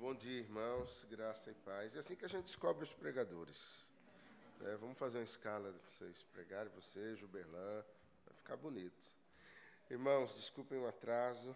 [0.00, 1.94] Bom dia, irmãos, graça e paz.
[1.94, 3.86] É assim que a gente descobre os pregadores.
[4.62, 7.84] É, vamos fazer uma escala para vocês pregarem, você, Juberlan,
[8.24, 9.04] vai ficar bonito.
[9.90, 11.54] Irmãos, desculpem o atraso,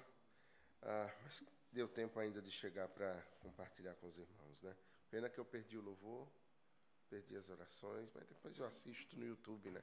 [0.83, 4.77] ah, mas deu tempo ainda de chegar para compartilhar com os irmãos, né?
[5.11, 6.29] Pena que eu perdi o louvor,
[7.09, 9.83] perdi as orações, mas depois eu assisto no YouTube, né?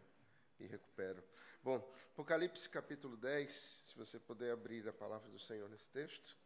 [0.59, 1.23] E recupero.
[1.63, 1.77] Bom,
[2.11, 6.37] Apocalipse capítulo 10, se você puder abrir a palavra do Senhor nesse texto.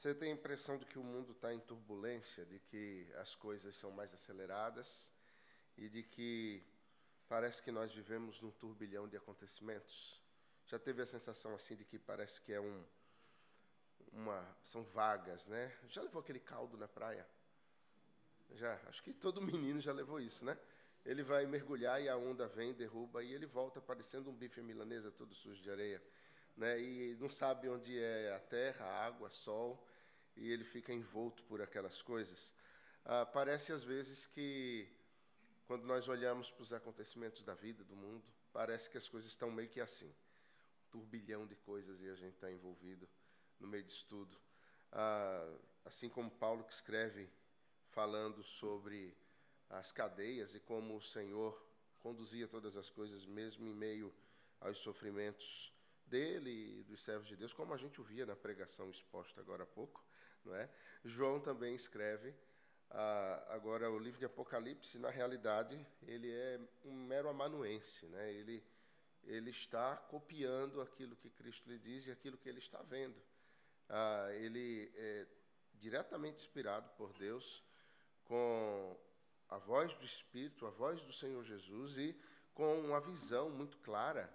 [0.00, 3.76] Você tem a impressão de que o mundo está em turbulência, de que as coisas
[3.76, 5.12] são mais aceleradas
[5.76, 6.66] e de que
[7.28, 10.18] parece que nós vivemos num turbilhão de acontecimentos?
[10.64, 12.82] Já teve a sensação assim de que parece que é um
[14.10, 15.70] uma são vagas, né?
[15.90, 17.28] Já levou aquele caldo na praia?
[18.52, 20.56] Já, acho que todo menino já levou isso, né?
[21.04, 25.12] Ele vai mergulhar e a onda vem, derruba e ele volta parecendo um bife milanesa
[25.12, 26.02] todo sujo de areia,
[26.56, 26.80] né?
[26.80, 29.89] E não sabe onde é a terra, a água, sol
[30.36, 32.52] e ele fica envolto por aquelas coisas.
[33.04, 34.88] Ah, parece às vezes que,
[35.66, 39.50] quando nós olhamos para os acontecimentos da vida, do mundo, parece que as coisas estão
[39.50, 43.08] meio que assim um turbilhão de coisas e a gente está envolvido
[43.58, 44.38] no meio disso tudo.
[44.92, 47.30] Ah, assim como Paulo que escreve
[47.90, 49.16] falando sobre
[49.68, 51.60] as cadeias e como o Senhor
[52.00, 54.12] conduzia todas as coisas, mesmo em meio
[54.60, 55.72] aos sofrimentos
[56.06, 59.66] dele e dos servos de Deus, como a gente ouvia na pregação exposta agora há
[59.66, 60.04] pouco.
[60.44, 60.68] Não é?
[61.04, 62.34] João também escreve.
[62.90, 68.06] Ah, agora, o livro de Apocalipse, na realidade, ele é um mero amanuense.
[68.06, 68.32] Né?
[68.32, 68.64] Ele,
[69.24, 73.20] ele está copiando aquilo que Cristo lhe diz e aquilo que ele está vendo.
[73.88, 75.26] Ah, ele é
[75.74, 77.64] diretamente inspirado por Deus,
[78.24, 78.96] com
[79.48, 82.14] a voz do Espírito, a voz do Senhor Jesus e
[82.54, 84.32] com uma visão muito clara,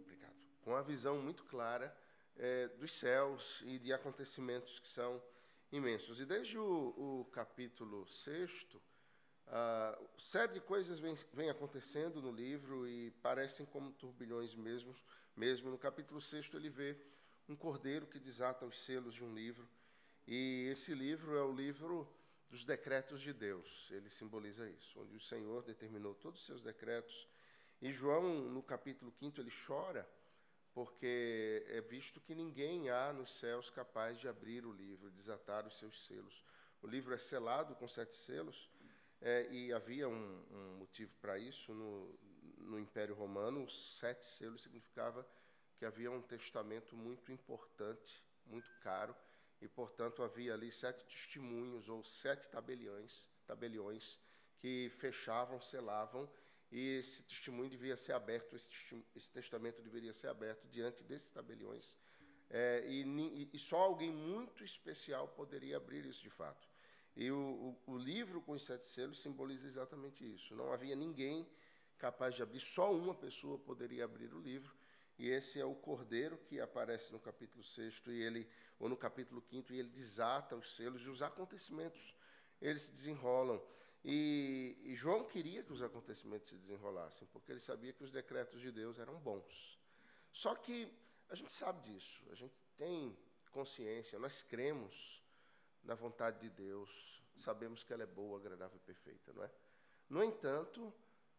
[0.00, 1.96] obrigado, com uma visão muito clara
[2.38, 5.22] é, dos céus e de acontecimentos que são
[5.70, 6.20] imensos.
[6.20, 12.88] E desde o, o capítulo 6, uh, série de coisas vem, vem, acontecendo no livro
[12.88, 14.94] e parecem como turbilhões mesmo.
[15.36, 15.70] mesmo.
[15.70, 16.96] No capítulo 6 ele vê
[17.48, 19.68] um cordeiro que desata os selos de um livro.
[20.26, 22.08] E esse livro é o livro
[22.50, 23.88] dos decretos de Deus.
[23.90, 27.26] Ele simboliza isso, onde o Senhor determinou todos os seus decretos.
[27.80, 30.08] E João, no capítulo 5, ele chora
[30.78, 35.76] porque é visto que ninguém há nos céus capaz de abrir o livro, desatar os
[35.76, 36.44] seus selos.
[36.80, 38.70] O livro é selado com sete selos,
[39.20, 42.16] é, e havia um, um motivo para isso no,
[42.58, 43.64] no Império Romano.
[43.64, 45.28] Os sete selos significava
[45.76, 49.16] que havia um testamento muito importante, muito caro,
[49.60, 54.16] e portanto havia ali sete testemunhos ou sete tabeliões, tabeliões
[54.60, 56.30] que fechavam, selavam
[56.70, 61.96] e esse testemunho devia ser aberto, esse, testamento deveria ser aberto diante desses tabeliões.
[62.50, 66.68] É, e, e, só alguém muito especial poderia abrir isso de fato.
[67.16, 70.54] E o, o, o, livro com os sete selos simboliza exatamente isso.
[70.54, 71.46] Não havia ninguém
[71.98, 74.74] capaz de abrir, só uma pessoa poderia abrir o livro.
[75.18, 78.48] E esse é o cordeiro que aparece no capítulo 6 e ele
[78.78, 82.14] ou no capítulo 5 e ele desata os selos e os acontecimentos
[82.60, 83.60] eles se desenrolam.
[84.04, 88.60] E, e, João queria que os acontecimentos se desenrolassem, porque ele sabia que os decretos
[88.60, 89.78] de Deus eram bons.
[90.32, 90.92] Só que
[91.28, 93.16] a gente sabe disso, a gente tem
[93.50, 95.22] consciência, nós cremos
[95.82, 99.50] na vontade de Deus, sabemos que ela é boa, agradável e perfeita, não é?
[100.08, 100.94] No entanto,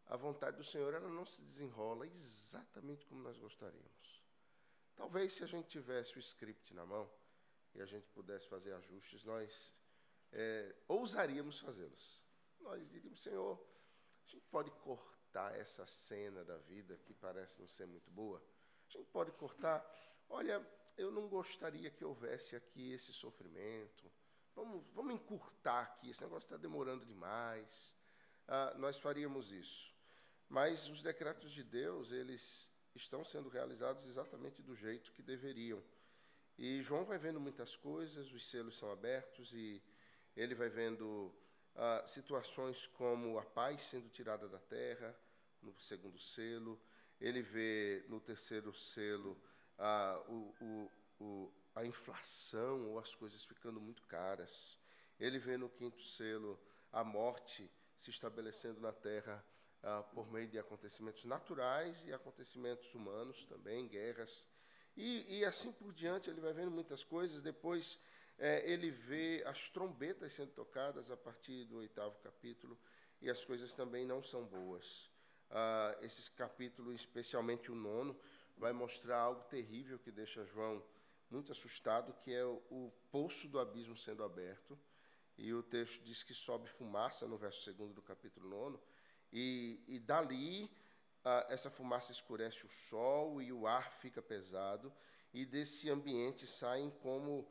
[0.08, 4.22] a vontade do Senhor ela não se desenrola exatamente como nós gostaríamos.
[4.96, 7.10] Talvez se a gente tivesse o script na mão
[7.74, 9.74] e a gente pudesse fazer ajustes, nós
[10.32, 12.29] é, ousaríamos fazê-los
[12.62, 13.60] nós diríamos, Senhor,
[14.28, 18.44] a gente pode cortar essa cena da vida que parece não ser muito boa?
[18.88, 19.86] A gente pode cortar,
[20.28, 20.66] olha,
[20.98, 24.12] eu não gostaria que houvesse aqui esse sofrimento.
[24.56, 27.96] Vamos, vamos encurtar aqui, esse negócio está demorando demais.
[28.48, 29.94] Ah, nós faríamos isso.
[30.48, 35.82] Mas os decretos de Deus, eles estão sendo realizados exatamente do jeito que deveriam.
[36.58, 39.82] E João vai vendo muitas coisas, os selos são abertos e
[40.36, 41.34] ele vai vendo
[42.06, 45.16] situações como a paz sendo tirada da terra,
[45.62, 46.80] no segundo selo,
[47.20, 49.42] ele vê no terceiro selo
[50.28, 54.78] o, o, o, a inflação ou as coisas ficando muito caras,
[55.20, 56.60] ele vê no quinto selo
[56.92, 59.44] a morte se estabelecendo na terra
[60.14, 64.48] por meio de acontecimentos naturais e acontecimentos humanos também, guerras.
[64.96, 67.42] E, e, assim por diante, ele vai vendo muitas coisas.
[67.42, 68.00] Depois
[68.40, 72.80] é, ele vê as trombetas sendo tocadas a partir do oitavo capítulo
[73.22, 75.12] e as coisas também não são boas.
[75.52, 78.18] Ah, esse capítulo, especialmente o nono,
[78.58, 80.82] vai mostrar algo terrível que deixa João
[81.30, 84.80] muito assustado, que é o, o poço do abismo sendo aberto.
[85.38, 88.80] E o texto diz que sobe fumaça no verso 2 do capítulo 9,
[89.32, 90.72] e, e dali
[91.26, 94.94] ah, essa fumaça escurece o sol e o ar fica pesado,
[95.34, 97.48] e desse ambiente saem como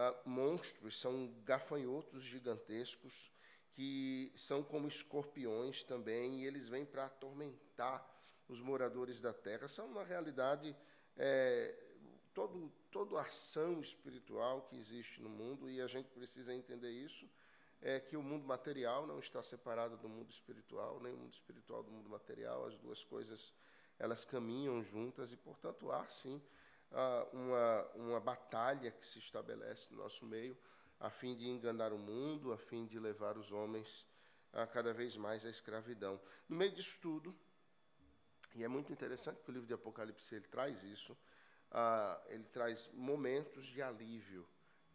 [0.00, 3.30] ah, monstros, são gafanhotos gigantescos,
[3.72, 8.02] que são como escorpiões também, e eles vêm para atormentar
[8.48, 9.68] os moradores da terra.
[9.68, 10.74] São, na realidade,
[11.18, 11.74] é,
[12.32, 17.28] todo, toda ação espiritual que existe no mundo, e a gente precisa entender isso,
[17.82, 21.82] é que o mundo material não está separado do mundo espiritual, nem o mundo espiritual
[21.82, 23.52] do mundo material, as duas coisas
[23.98, 26.40] elas caminham juntas e, portanto, há sim
[27.32, 30.56] uma, uma batalha que se estabelece no nosso meio
[30.98, 34.06] a fim de enganar o mundo, a fim de levar os homens
[34.52, 36.20] a cada vez mais à escravidão.
[36.48, 37.34] No meio disso tudo,
[38.54, 41.16] e é muito interessante que o livro de Apocalipse ele traz isso,
[42.26, 44.46] ele traz momentos de alívio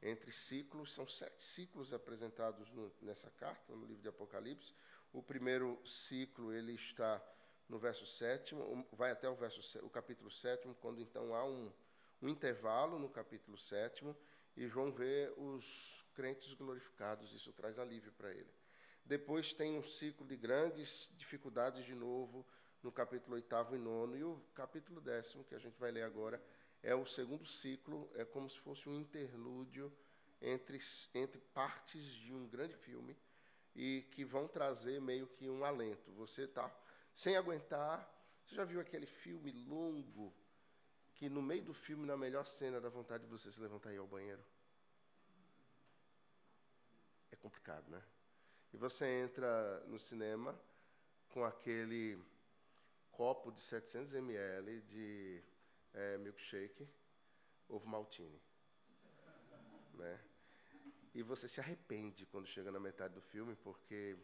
[0.01, 4.75] entre ciclos, são sete ciclos apresentados no, nessa carta, no livro de Apocalipse.
[5.11, 7.23] O primeiro ciclo ele está
[7.67, 11.71] no verso sétimo, vai até o, verso, o capítulo sétimo, quando então há um,
[12.21, 14.15] um intervalo no capítulo sétimo,
[14.55, 18.53] e João vê os crentes glorificados, isso traz alívio para ele.
[19.03, 22.45] Depois tem um ciclo de grandes dificuldades de novo,
[22.81, 26.41] no capítulo oitavo e nono, e o capítulo décimo, que a gente vai ler agora,
[26.81, 29.91] é o segundo ciclo, é como se fosse um interlúdio
[30.41, 30.79] entre,
[31.13, 33.17] entre partes de um grande filme
[33.75, 36.11] e que vão trazer meio que um alento.
[36.13, 36.71] Você está
[37.13, 38.11] sem aguentar.
[38.43, 40.33] Você já viu aquele filme longo
[41.15, 43.95] que no meio do filme, na melhor cena, dá vontade de você se levantar e
[43.95, 44.43] ir ao banheiro?
[47.31, 48.03] É complicado, né?
[48.73, 50.59] E você entra no cinema
[51.29, 52.21] com aquele
[53.11, 55.41] copo de 700 ml de
[55.93, 56.87] é, milkshake,
[57.69, 58.41] ovo maltine.
[59.93, 60.19] Né?
[61.13, 64.17] E você se arrepende quando chega na metade do filme, porque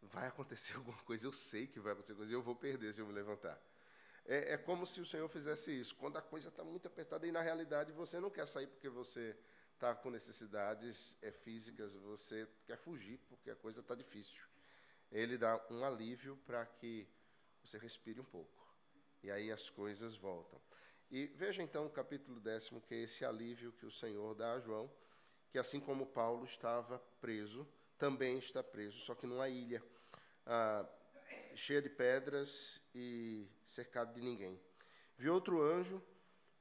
[0.00, 2.94] vai acontecer alguma coisa, eu sei que vai acontecer alguma coisa, e eu vou perder
[2.94, 3.60] se eu me levantar.
[4.24, 7.32] É, é como se o Senhor fizesse isso, quando a coisa está muito apertada e,
[7.32, 9.36] na realidade, você não quer sair porque você
[9.74, 14.42] está com necessidades é, físicas, você quer fugir porque a coisa está difícil.
[15.10, 17.06] Ele dá um alívio para que
[17.62, 18.62] você respire um pouco.
[19.22, 20.60] E aí as coisas voltam.
[21.10, 24.60] E veja então o capítulo décimo, que é esse alívio que o Senhor dá a
[24.60, 24.90] João,
[25.50, 29.82] que assim como Paulo estava preso, também está preso, só que numa ilha
[30.46, 30.84] ah,
[31.56, 34.60] cheia de pedras e cercado de ninguém.
[35.16, 36.02] Vi outro anjo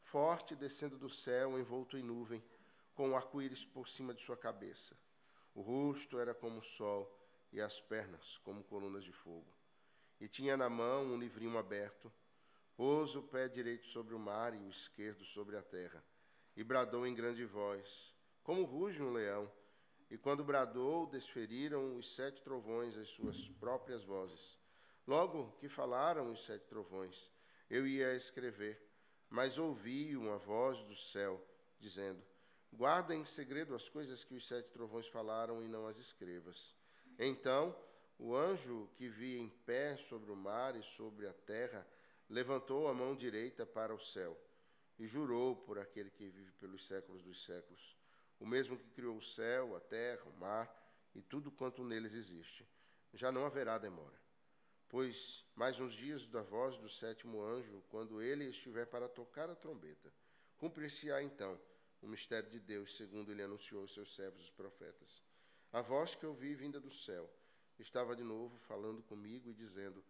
[0.04, 2.44] forte descendo do céu, envolto em nuvem,
[2.94, 4.98] com um arco-íris por cima de sua cabeça.
[5.56, 7.10] O rosto era como o sol
[7.52, 9.48] e as pernas como colunas de fogo.
[10.20, 12.12] E tinha na mão um livrinho aberto
[12.76, 16.04] Pôs o pé direito sobre o mar e o esquerdo sobre a terra,
[16.56, 19.52] e bradou em grande voz, como ruge um leão.
[20.10, 24.60] E quando bradou, desferiram os sete trovões as suas próprias vozes.
[25.12, 27.30] Logo que falaram os sete trovões,
[27.70, 28.82] eu ia escrever,
[29.30, 31.46] mas ouvi uma voz do céu,
[31.78, 32.24] dizendo:
[32.72, 36.78] Guarda em segredo as coisas que os sete trovões falaram e não as escrevas.
[37.20, 37.78] Então,
[38.18, 41.86] o anjo que vi em pé sobre o mar e sobre a terra,
[42.30, 44.40] levantou a mão direita para o céu
[44.98, 47.98] e jurou por aquele que vive pelos séculos dos séculos,
[48.40, 50.74] o mesmo que criou o céu, a terra, o mar
[51.14, 52.66] e tudo quanto neles existe.
[53.14, 54.21] Já não haverá demora.
[54.92, 59.56] Pois mais uns dias da voz do sétimo anjo, quando ele estiver para tocar a
[59.56, 60.14] trombeta,
[60.58, 61.58] cumprir-se-á então
[62.02, 65.24] o mistério de Deus, segundo ele anunciou aos seus servos os profetas.
[65.72, 67.30] A voz que ouvi vinda do céu
[67.80, 70.04] estava de novo falando comigo e dizendo: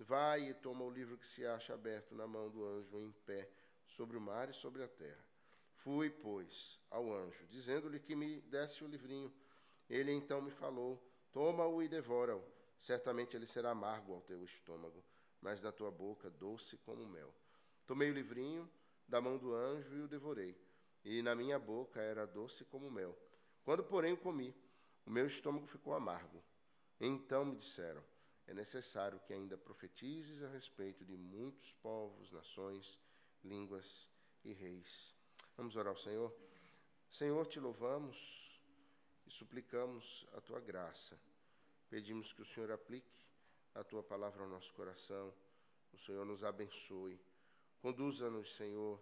[0.00, 3.48] Vai e toma o livro que se acha aberto na mão do anjo em pé,
[3.86, 5.24] sobre o mar e sobre a terra.
[5.76, 9.32] Fui, pois, ao anjo, dizendo-lhe que me desse o livrinho.
[9.88, 11.00] Ele então me falou:
[11.30, 12.53] Toma-o e devora-o.
[12.84, 15.02] Certamente ele será amargo ao teu estômago,
[15.40, 17.34] mas na tua boca doce como mel.
[17.86, 18.70] Tomei o livrinho
[19.08, 20.54] da mão do anjo e o devorei.
[21.02, 23.18] E na minha boca era doce como mel.
[23.62, 24.54] Quando, porém, o comi,
[25.06, 26.44] o meu estômago ficou amargo.
[27.00, 28.04] Então me disseram:
[28.46, 33.00] é necessário que ainda profetizes a respeito de muitos povos, nações,
[33.42, 34.06] línguas
[34.44, 35.16] e reis.
[35.56, 36.36] Vamos orar ao Senhor?
[37.08, 38.60] Senhor, te louvamos
[39.26, 41.18] e suplicamos a tua graça.
[41.94, 43.24] Pedimos que o Senhor aplique
[43.72, 45.32] a tua palavra ao nosso coração,
[45.92, 47.20] o Senhor nos abençoe.
[47.80, 49.00] Conduza-nos, Senhor,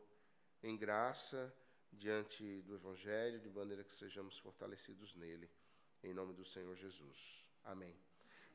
[0.62, 1.50] em graça,
[1.90, 5.48] diante do Evangelho, de maneira que sejamos fortalecidos nele,
[6.04, 7.46] em nome do Senhor Jesus.
[7.64, 7.96] Amém.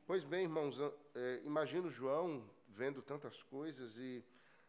[0.06, 0.78] Pois bem, irmãos,
[1.16, 4.24] é, imagino João vendo tantas coisas e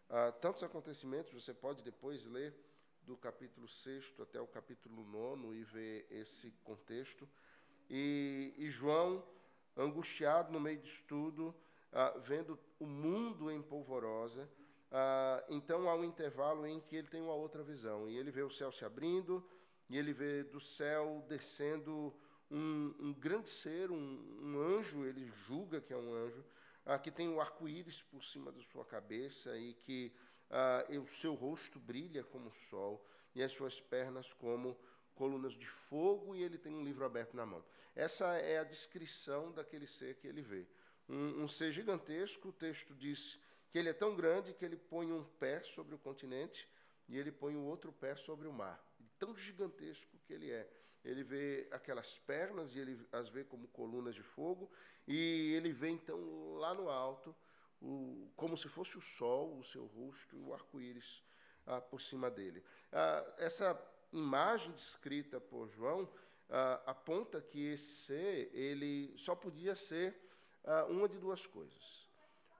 [0.09, 2.55] ah, tantos acontecimentos, você pode depois ler
[3.03, 7.29] do capítulo 6 até o capítulo 9 e ver esse contexto.
[7.87, 9.23] E, e João,
[9.81, 11.55] angustiado no meio disso tudo,
[11.91, 14.49] ah, vendo o mundo em polvorosa,
[14.91, 18.09] ah, então há um intervalo em que ele tem uma outra visão.
[18.09, 19.43] E ele vê o céu se abrindo,
[19.89, 22.13] e ele vê do céu descendo
[22.49, 26.43] um, um grande ser, um, um, anjo, ele julga que é um anjo,
[26.85, 30.11] ah, que tem o um arco-íris por cima da sua cabeça e que
[30.49, 33.05] ah, o seu rosto brilha como o sol
[33.35, 34.77] e as suas pernas como
[35.19, 37.61] colunas de fogo, e ele tem um livro aberto na mão.
[37.93, 40.65] Essa é a descrição daquele ser que ele vê.
[41.09, 43.37] Um, um ser gigantesco, o texto diz
[43.69, 46.65] que ele é tão grande que ele põe um pé sobre o continente
[47.09, 48.81] e ele põe o outro pé sobre o mar.
[49.19, 50.65] Tão gigantesco que ele é.
[51.03, 54.71] Ele vê aquelas pernas e ele as vê como colunas de fogo,
[55.05, 57.35] e ele vê então lá no alto
[57.81, 61.21] o, como se fosse o sol, o seu rosto e o arco-íris
[61.67, 62.63] ah, por cima dele.
[62.91, 63.73] Ah, essa
[64.11, 66.09] imagem descrita por João
[66.49, 70.15] ah, aponta que esse ser ele só podia ser
[70.63, 72.09] ah, uma de duas coisas.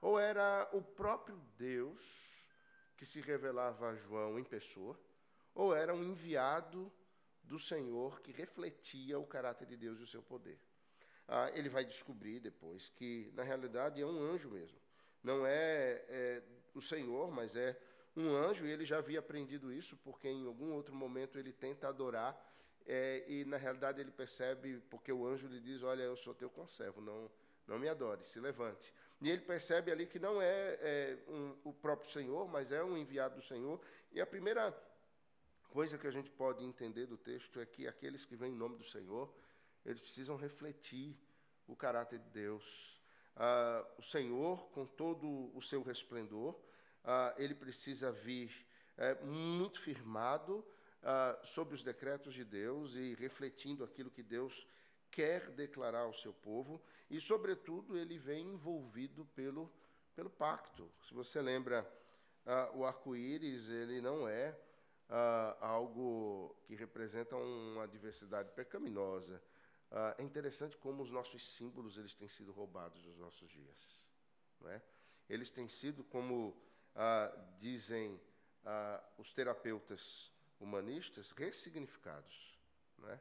[0.00, 2.30] Ou era o próprio Deus
[2.96, 4.98] que se revelava a João em pessoa,
[5.54, 6.92] ou era um enviado
[7.42, 10.58] do Senhor que refletia o caráter de Deus e o seu poder.
[11.26, 14.78] Ah, ele vai descobrir depois que, na realidade, é um anjo mesmo.
[15.22, 16.42] Não é, é
[16.74, 17.78] o Senhor, mas é
[18.20, 21.88] um anjo, e ele já havia aprendido isso, porque em algum outro momento ele tenta
[21.88, 22.38] adorar,
[22.86, 26.50] é, e na realidade ele percebe, porque o anjo lhe diz: Olha, eu sou teu
[26.50, 27.30] conservo, não,
[27.66, 28.92] não me adore, se levante.
[29.20, 32.96] E ele percebe ali que não é, é um, o próprio Senhor, mas é um
[32.96, 33.80] enviado do Senhor.
[34.12, 34.74] E a primeira
[35.68, 38.76] coisa que a gente pode entender do texto é que aqueles que vêm em nome
[38.76, 39.32] do Senhor,
[39.84, 41.16] eles precisam refletir
[41.66, 42.98] o caráter de Deus.
[43.36, 46.58] Ah, o Senhor, com todo o seu resplendor,
[47.04, 48.66] ah, ele precisa vir
[48.96, 50.64] é, muito firmado
[51.02, 54.66] ah, sobre os decretos de Deus e refletindo aquilo que Deus
[55.10, 56.80] quer declarar ao seu povo,
[57.10, 59.70] e, sobretudo, ele vem envolvido pelo,
[60.14, 60.90] pelo pacto.
[61.02, 61.90] Se você lembra,
[62.46, 64.56] ah, o arco-íris, ele não é
[65.08, 69.42] ah, algo que representa uma diversidade pecaminosa.
[69.90, 74.04] Ah, é interessante como os nossos símbolos eles têm sido roubados nos nossos dias.
[74.60, 74.80] Não é?
[75.28, 76.56] Eles têm sido, como
[76.94, 78.20] ah, dizem
[78.64, 82.58] ah, os terapeutas humanistas, ressignificados.
[82.98, 83.20] Não é?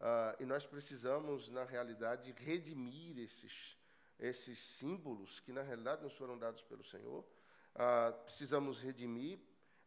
[0.00, 3.76] Ah, e nós precisamos, na realidade, redimir esses,
[4.18, 7.24] esses símbolos que, na realidade, nos foram dados pelo Senhor.
[7.74, 9.38] Ah, precisamos redimir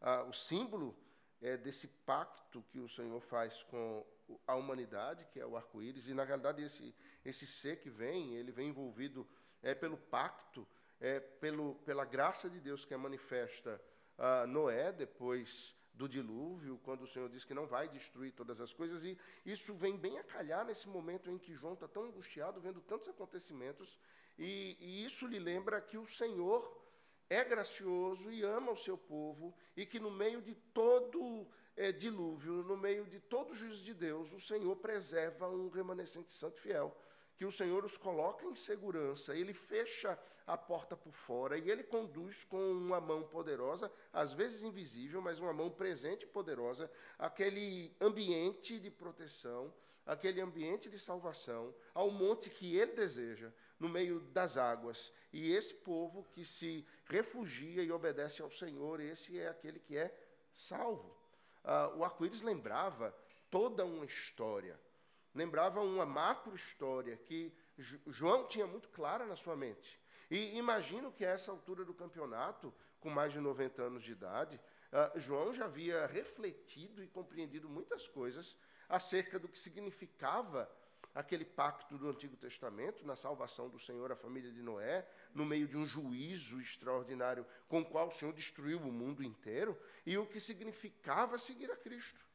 [0.02, 0.98] ah, o símbolo
[1.42, 4.06] é, desse pacto que o Senhor faz com
[4.48, 8.52] a humanidade, que é o arco-íris, e na realidade esse, esse ser que vem, ele
[8.52, 9.28] vem envolvido
[9.62, 10.68] é, pelo pacto,
[11.00, 13.82] é, pelo, pela graça de Deus que é manifesta
[14.18, 18.74] a Noé depois do dilúvio, quando o Senhor diz que não vai destruir todas as
[18.74, 22.60] coisas, e isso vem bem a calhar nesse momento em que João está tão angustiado,
[22.60, 23.98] vendo tantos acontecimentos,
[24.38, 26.84] e, e isso lhe lembra que o Senhor
[27.30, 32.64] é gracioso e ama o seu povo, e que no meio de todo é, dilúvio,
[32.64, 36.96] no meio de todo juízo de Deus, o Senhor preserva um remanescente santo fiel.
[37.38, 41.84] Que o Senhor os coloca em segurança, ele fecha a porta por fora e ele
[41.84, 47.96] conduz com uma mão poderosa, às vezes invisível, mas uma mão presente e poderosa, aquele
[48.00, 49.74] ambiente de proteção,
[50.06, 55.12] aquele ambiente de salvação, ao monte que ele deseja, no meio das águas.
[55.34, 60.16] E esse povo que se refugia e obedece ao Senhor, esse é aquele que é
[60.54, 61.16] salvo.
[61.64, 63.14] Ah, o arco-íris lembrava
[63.50, 64.80] toda uma história,
[65.36, 67.54] lembrava uma macro história que
[68.08, 70.00] João tinha muito clara na sua mente.
[70.32, 74.60] E imagino que a essa altura do campeonato, com mais de 90 anos de idade,
[74.92, 80.72] ah, João já havia refletido e compreendido muitas coisas acerca do que significava
[81.14, 85.68] aquele pacto do Antigo Testamento, na salvação do Senhor à família de Noé, no meio
[85.68, 90.26] de um juízo extraordinário com o qual o Senhor destruiu o mundo inteiro, e o
[90.26, 92.26] que significava seguir a Cristo.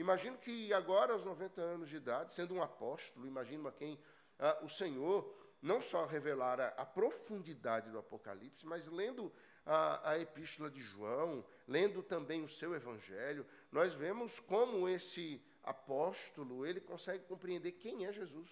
[0.00, 4.00] Imagino que agora, aos 90 anos de idade, sendo um apóstolo, imagino a quem
[4.38, 5.30] ah, o Senhor
[5.60, 9.30] não só revelara a profundidade do Apocalipse, mas lendo
[9.66, 16.64] a, a epístola de João, lendo também o seu evangelho, nós vemos como esse apóstolo,
[16.64, 18.50] ele consegue compreender quem é Jesus.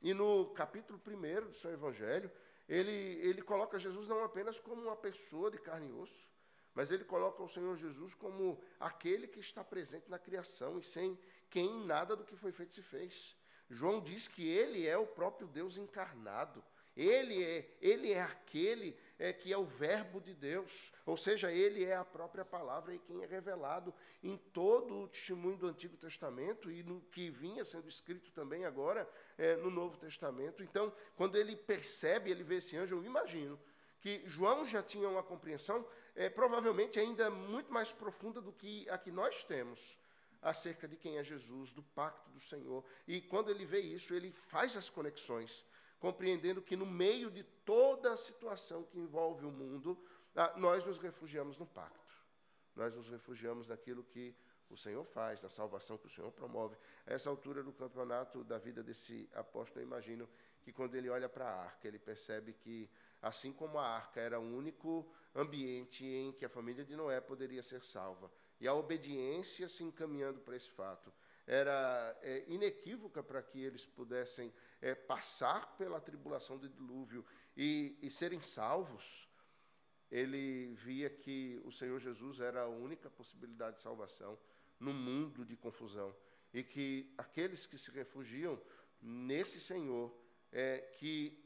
[0.00, 2.30] E no capítulo 1 do seu evangelho,
[2.68, 6.30] ele, ele coloca Jesus não apenas como uma pessoa de carne e osso,
[6.78, 11.18] mas ele coloca o Senhor Jesus como aquele que está presente na criação e sem
[11.50, 13.36] quem nada do que foi feito se fez.
[13.68, 16.62] João diz que ele é o próprio Deus encarnado.
[16.96, 21.84] Ele é, ele é aquele é, que é o Verbo de Deus, ou seja, ele
[21.84, 23.92] é a própria palavra e quem é revelado
[24.22, 29.10] em todo o testemunho do Antigo Testamento e no que vinha sendo escrito também agora
[29.36, 30.62] é, no Novo Testamento.
[30.62, 33.58] Então, quando ele percebe, ele vê esse anjo, eu imagino
[34.00, 35.84] que João já tinha uma compreensão
[36.18, 39.96] é, provavelmente ainda muito mais profunda do que a que nós temos
[40.42, 42.84] acerca de quem é Jesus, do pacto do Senhor.
[43.06, 45.64] E quando ele vê isso, ele faz as conexões
[46.00, 49.96] compreendendo que no meio de toda a situação que envolve o mundo,
[50.34, 52.14] ah, nós nos refugiamos no pacto.
[52.74, 54.34] Nós nos refugiamos naquilo que
[54.68, 56.76] o Senhor faz, na salvação que o Senhor promove.
[57.06, 60.28] A essa altura do campeonato da vida desse apóstolo, eu imagino
[60.68, 62.90] que quando ele olha para a arca, ele percebe que,
[63.22, 67.62] assim como a arca era o único ambiente em que a família de Noé poderia
[67.62, 71.10] ser salva, e a obediência se encaminhando para esse fato,
[71.46, 77.24] era é, inequívoca para que eles pudessem é, passar pela tribulação do dilúvio
[77.56, 79.26] e, e serem salvos,
[80.10, 84.38] ele via que o Senhor Jesus era a única possibilidade de salvação
[84.78, 86.14] no mundo de confusão
[86.52, 88.60] e que aqueles que se refugiam
[89.00, 90.12] nesse Senhor,
[90.52, 91.38] é, que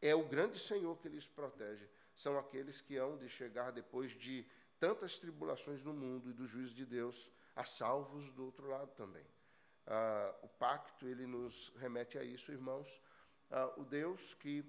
[0.00, 4.46] é o grande Senhor que lhes protege, são aqueles que hão de chegar depois de
[4.78, 9.26] tantas tribulações no mundo e do juízo de Deus, a salvos do outro lado também.
[9.86, 12.88] Ah, o pacto, ele nos remete a isso, irmãos.
[13.50, 14.64] Ah, o Deus que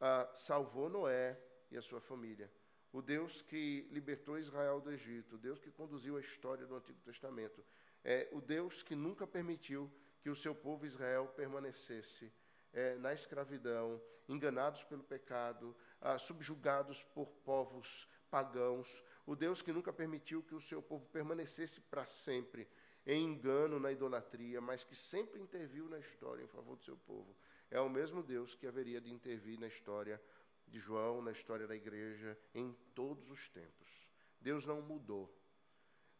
[0.00, 1.38] ah, salvou Noé
[1.70, 2.50] e a sua família.
[2.92, 5.36] O Deus que libertou Israel do Egito.
[5.36, 7.64] O Deus que conduziu a história do Antigo Testamento.
[8.04, 12.32] É, o Deus que nunca permitiu que o seu povo Israel permanecesse
[12.72, 19.02] é, na escravidão, enganados pelo pecado, ah, subjugados por povos pagãos.
[19.26, 22.68] O Deus que nunca permitiu que o seu povo permanecesse para sempre
[23.06, 27.34] em engano na idolatria, mas que sempre interviu na história em favor do seu povo.
[27.70, 30.20] É o mesmo Deus que haveria de intervir na história
[30.66, 34.08] de João, na história da igreja, em todos os tempos.
[34.40, 35.34] Deus não mudou.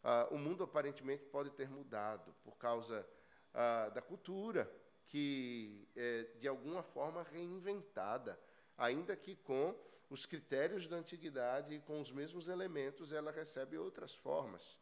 [0.03, 3.07] Ah, o mundo aparentemente pode ter mudado por causa
[3.53, 4.69] ah, da cultura,
[5.11, 8.39] que é de alguma forma reinventada,
[8.77, 9.75] ainda que com
[10.09, 14.77] os critérios da antiguidade e com os mesmos elementos, ela recebe outras formas.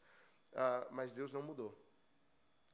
[0.54, 1.78] Ah, mas Deus não mudou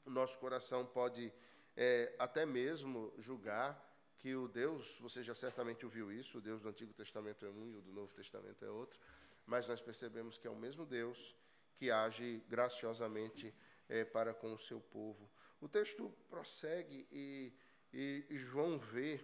[0.05, 1.33] o nosso coração pode
[1.75, 3.83] é, até mesmo julgar
[4.17, 7.67] que o Deus, você já certamente ouviu isso, o Deus do Antigo Testamento é um
[7.67, 8.99] e o do Novo Testamento é outro,
[9.45, 11.35] mas nós percebemos que é o mesmo Deus
[11.75, 13.53] que age graciosamente
[13.89, 15.29] é, para com o seu povo.
[15.59, 17.53] O texto prossegue e,
[17.93, 19.19] e, João vê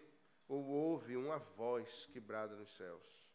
[0.47, 3.25] ou ouve uma voz que brada nos céus,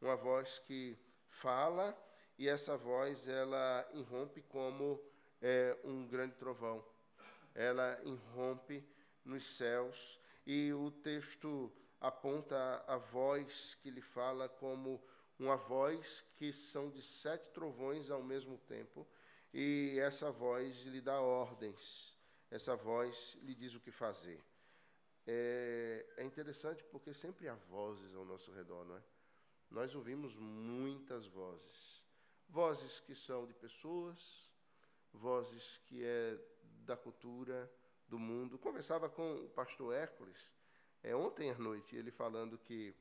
[0.00, 1.96] uma voz que fala
[2.38, 5.00] e essa voz ela irrompe como
[5.40, 6.84] é, um grande trovão.
[7.54, 8.86] Ela irrompe
[9.24, 15.02] nos céus e o texto aponta a voz que lhe fala como
[15.38, 19.06] uma voz que são de sete trovões ao mesmo tempo
[19.52, 22.18] e essa voz lhe dá ordens,
[22.50, 24.42] essa voz lhe diz o que fazer.
[25.26, 29.02] É, é interessante porque sempre há vozes ao nosso redor, não é?
[29.70, 32.04] Nós ouvimos muitas vozes,
[32.48, 34.50] vozes que são de pessoas,
[35.12, 36.38] vozes que é
[36.84, 37.70] da cultura
[38.08, 38.58] do mundo.
[38.58, 40.52] Conversava com o pastor Hércules
[41.02, 42.94] é, ontem à noite, ele falando que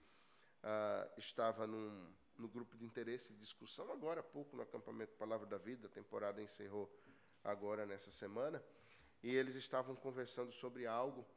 [0.63, 5.45] ah, estava num, no grupo de interesse e discussão, agora há pouco, no acampamento Palavra
[5.45, 6.89] da Vida, a temporada encerrou
[7.43, 8.63] agora nessa semana,
[9.21, 11.27] e eles estavam conversando sobre algo,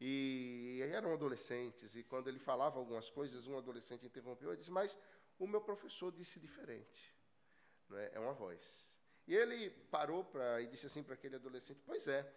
[0.00, 4.98] e eram adolescentes, e quando ele falava algumas coisas, um adolescente interrompeu e disse: Mas
[5.38, 7.14] o meu professor disse diferente.
[7.92, 8.12] É?
[8.14, 8.96] é uma voz.
[9.26, 12.32] E ele parou pra, e disse assim para aquele adolescente: Pois é,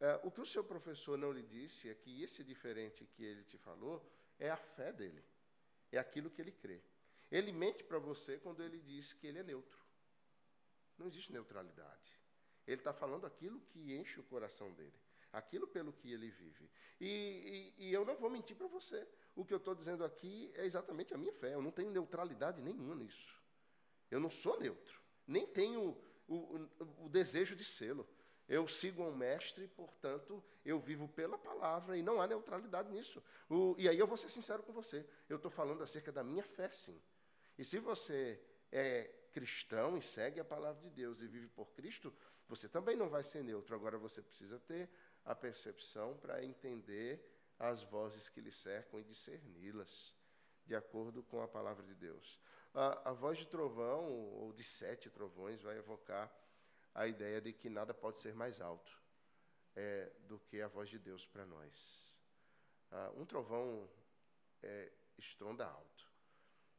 [0.00, 3.44] é, o que o seu professor não lhe disse é que esse diferente que ele
[3.44, 4.02] te falou
[4.38, 5.22] é a fé dele,
[5.92, 6.82] é aquilo que ele crê.
[7.30, 9.78] Ele mente para você quando ele diz que ele é neutro.
[10.96, 12.23] Não existe neutralidade.
[12.66, 14.94] Ele está falando aquilo que enche o coração dele,
[15.32, 16.70] aquilo pelo que ele vive.
[17.00, 19.06] E, e, e eu não vou mentir para você.
[19.36, 21.54] O que eu estou dizendo aqui é exatamente a minha fé.
[21.54, 23.38] Eu não tenho neutralidade nenhuma nisso.
[24.10, 25.00] Eu não sou neutro.
[25.26, 25.96] Nem tenho
[26.28, 28.08] o, o, o desejo de sê-lo.
[28.46, 33.22] Eu sigo um mestre, portanto, eu vivo pela palavra e não há neutralidade nisso.
[33.48, 35.06] O, e aí eu vou ser sincero com você.
[35.28, 37.00] Eu estou falando acerca da minha fé, sim.
[37.58, 42.14] E se você é cristão e segue a palavra de Deus e vive por Cristo,
[42.48, 43.74] você também não vai ser neutro.
[43.74, 44.90] Agora você precisa ter
[45.24, 47.24] a percepção para entender
[47.58, 50.14] as vozes que lhe cercam e discerni-las
[50.66, 52.40] de acordo com a palavra de Deus.
[52.72, 56.32] a, a voz de trovão, ou de sete trovões, vai evocar
[56.94, 59.02] a ideia de que nada pode ser mais alto
[59.74, 62.14] é, do que a voz de Deus para nós.
[62.90, 63.88] Ah, um trovão
[64.62, 66.12] é, estronda alto.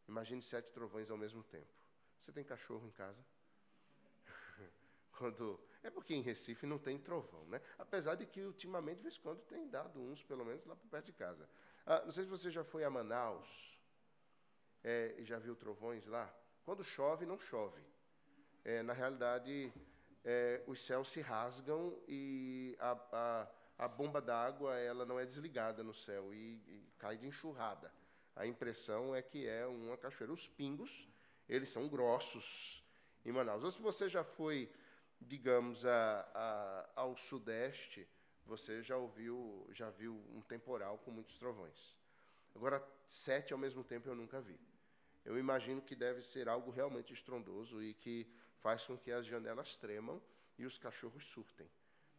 [0.07, 1.73] Imagine sete trovões ao mesmo tempo.
[2.19, 3.25] Você tem cachorro em casa?
[5.17, 7.61] Quando é porque em Recife não tem trovão, né?
[7.77, 11.05] Apesar de que ultimamente de vez em quando tem dado uns, pelo menos lá perto
[11.05, 11.47] de casa.
[11.85, 13.47] Ah, não sei se você já foi a Manaus
[14.83, 16.33] é, e já viu trovões lá.
[16.63, 17.81] Quando chove, não chove.
[18.63, 19.71] É, na realidade,
[20.23, 25.83] é, os céus se rasgam e a, a, a bomba d'água ela não é desligada
[25.83, 27.93] no céu e, e, cai de enxurrada.
[28.35, 30.33] A impressão é que é uma cachoeira.
[30.33, 31.07] Os pingos,
[31.47, 32.83] eles são grossos
[33.23, 33.63] em Manaus.
[33.63, 34.71] Ou se você já foi,
[35.27, 38.07] digamos, a, a, ao sudeste,
[38.45, 41.97] você já ouviu, já viu um temporal com muitos trovões.
[42.53, 44.59] Agora, sete ao mesmo tempo eu nunca vi.
[45.25, 48.27] Eu imagino que deve ser algo realmente estrondoso e que
[48.59, 50.21] faz com que as janelas tremam
[50.57, 51.69] e os cachorros surtem.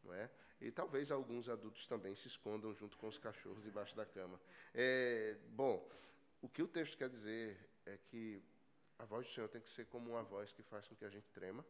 [0.02, 0.30] Não é?
[0.60, 4.40] E talvez alguns adultos também se escondam junto com os cachorros debaixo da cama.
[4.74, 5.88] É, bom,
[6.40, 8.42] o que o texto quer dizer é que
[8.98, 11.10] a voz do Senhor tem que ser como uma voz que faz com que a
[11.10, 11.64] gente trema,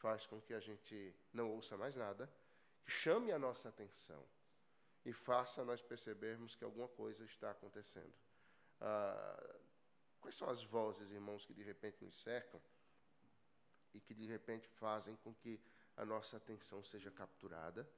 [0.00, 2.30] faz com que a gente não ouça mais nada,
[2.82, 4.22] que chame a nossa atenção
[5.04, 8.14] e faça nós percebermos que alguma coisa está acontecendo.
[8.80, 9.56] Ah,
[10.20, 12.60] quais são as vozes, irmãos, que de repente nos cercam?
[13.94, 15.60] e que de repente fazem com que
[15.96, 17.88] a nossa atenção seja capturada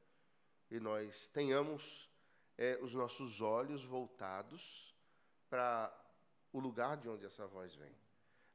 [0.70, 2.10] e nós tenhamos
[2.56, 4.94] é, os nossos olhos voltados
[5.48, 5.92] para
[6.52, 7.94] o lugar de onde essa voz vem.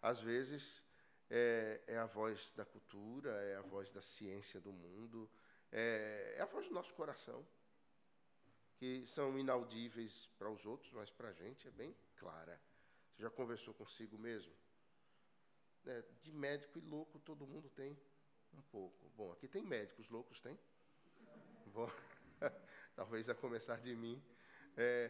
[0.02, 0.84] Às vezes
[1.30, 5.30] é, é, a voz da cultura, é a voz da ciência do mundo,
[5.72, 7.46] é, é a voz do nosso coração,
[8.76, 12.62] que são inaudíveis para os outros, mas para a gente é bem clara.
[13.12, 14.54] Você já conversou consigo mesmo?
[15.88, 17.98] né, de médico e louco todo mundo tem
[18.54, 19.10] um pouco.
[19.16, 20.60] Bom, aqui tem médicos, loucos tem?
[21.68, 21.90] Bom,
[22.96, 24.22] talvez a começar de mim.
[24.76, 25.10] É,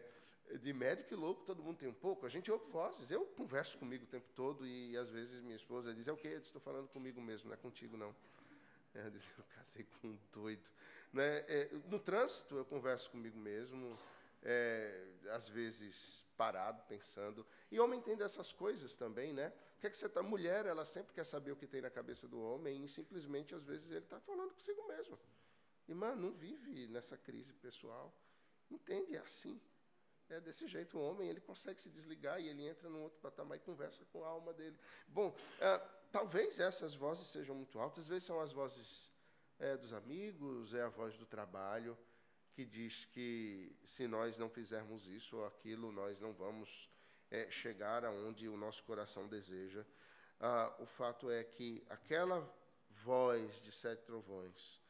[0.55, 2.25] de médico e louco todo mundo tem um pouco.
[2.25, 3.11] A gente ouve vozes.
[3.11, 6.29] Eu converso comigo o tempo todo e às vezes minha esposa diz: É o quê?
[6.29, 8.15] Eu estou falando comigo mesmo, não é contigo não.
[8.93, 9.03] Eu
[9.37, 10.69] Eu casei com um doido.
[11.11, 11.39] Né?
[11.47, 13.97] É, no trânsito eu converso comigo mesmo.
[14.43, 17.45] É, às vezes parado, pensando.
[17.71, 19.51] E homem tem dessas coisas também, né?
[19.77, 20.21] O que, é que você está?
[20.21, 23.65] Mulher, ela sempre quer saber o que tem na cabeça do homem e simplesmente, às
[23.65, 25.19] vezes, ele está falando consigo mesmo.
[25.87, 28.13] Irmã, não vive nessa crise pessoal.
[28.69, 29.15] Entende?
[29.15, 29.59] É assim.
[30.29, 30.97] É desse jeito.
[30.97, 34.23] O homem, ele consegue se desligar e ele entra num outro patamar e conversa com
[34.23, 34.77] a alma dele.
[35.07, 35.77] Bom, é,
[36.11, 38.05] talvez essas vozes sejam muito altas.
[38.05, 39.11] Às vezes são as vozes
[39.59, 41.97] é, dos amigos, é a voz do trabalho,
[42.51, 46.89] que diz que se nós não fizermos isso ou aquilo, nós não vamos
[47.31, 49.85] é, chegar aonde o nosso coração deseja.
[50.39, 52.47] Ah, o fato é que aquela
[52.89, 54.81] voz de sete trovões,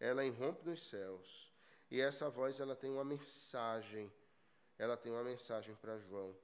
[0.00, 1.52] ela irrompe nos céus
[1.90, 4.12] e essa voz ela tem uma mensagem,
[4.78, 6.36] ela tem uma mensagem para João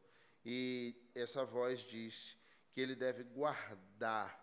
[0.44, 2.36] e essa voz diz
[2.72, 4.40] que ele deve guardar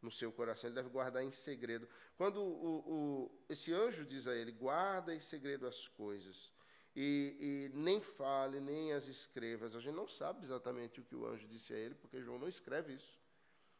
[0.00, 1.88] no seu coração, ele deve guardar em segredo.
[2.16, 6.52] Quando o, o, esse anjo diz a ele, guarda em segredo as coisas,
[6.94, 9.74] e, e, nem fale, nem as escrevas.
[9.74, 12.48] A gente não sabe exatamente o que o anjo disse a ele, porque João não
[12.48, 13.18] escreve isso.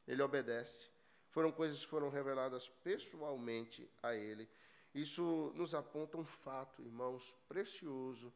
[0.07, 0.89] Ele obedece.
[1.29, 4.49] Foram coisas que foram reveladas pessoalmente a ele.
[4.95, 8.33] Isso nos aponta um fato, irmãos, precioso.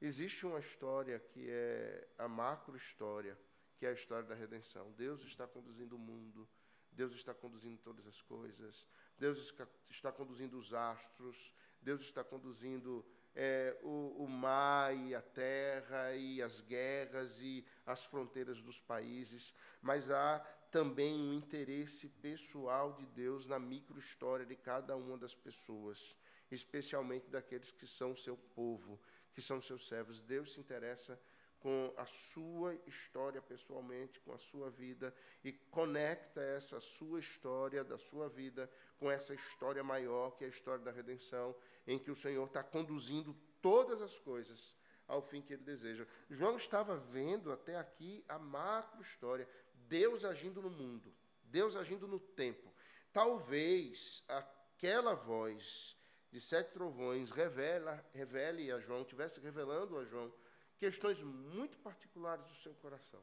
[0.00, 3.38] Existe uma história que é a macro história,
[3.76, 4.92] que é a história da redenção.
[4.92, 6.48] Deus está conduzindo o mundo,
[6.92, 8.86] Deus está conduzindo todas as coisas,
[9.18, 9.52] Deus
[9.90, 13.04] está conduzindo os astros, Deus está conduzindo
[13.34, 19.52] é, o, o mar e a terra e as guerras e as fronteiras dos países,
[19.82, 20.38] mas há
[20.70, 26.16] também um interesse pessoal de Deus na microhistória de cada uma das pessoas,
[26.50, 29.00] especialmente daqueles que são seu povo,
[29.34, 30.20] que são seus servos.
[30.20, 31.20] Deus se interessa
[31.58, 37.96] com a sua história pessoalmente, com a sua vida, e conecta essa sua história da
[37.96, 42.16] sua vida com essa história maior, que é a história da redenção, em que o
[42.16, 44.74] Senhor está conduzindo todas as coisas
[45.08, 46.06] ao fim que ele deseja.
[46.28, 49.48] João estava vendo até aqui a macro história,
[49.88, 52.70] Deus agindo no mundo, Deus agindo no tempo.
[53.10, 55.96] Talvez aquela voz
[56.34, 60.34] de sete trovões revela, revele a João, tivesse revelando a João
[60.76, 63.22] questões muito particulares do seu coração,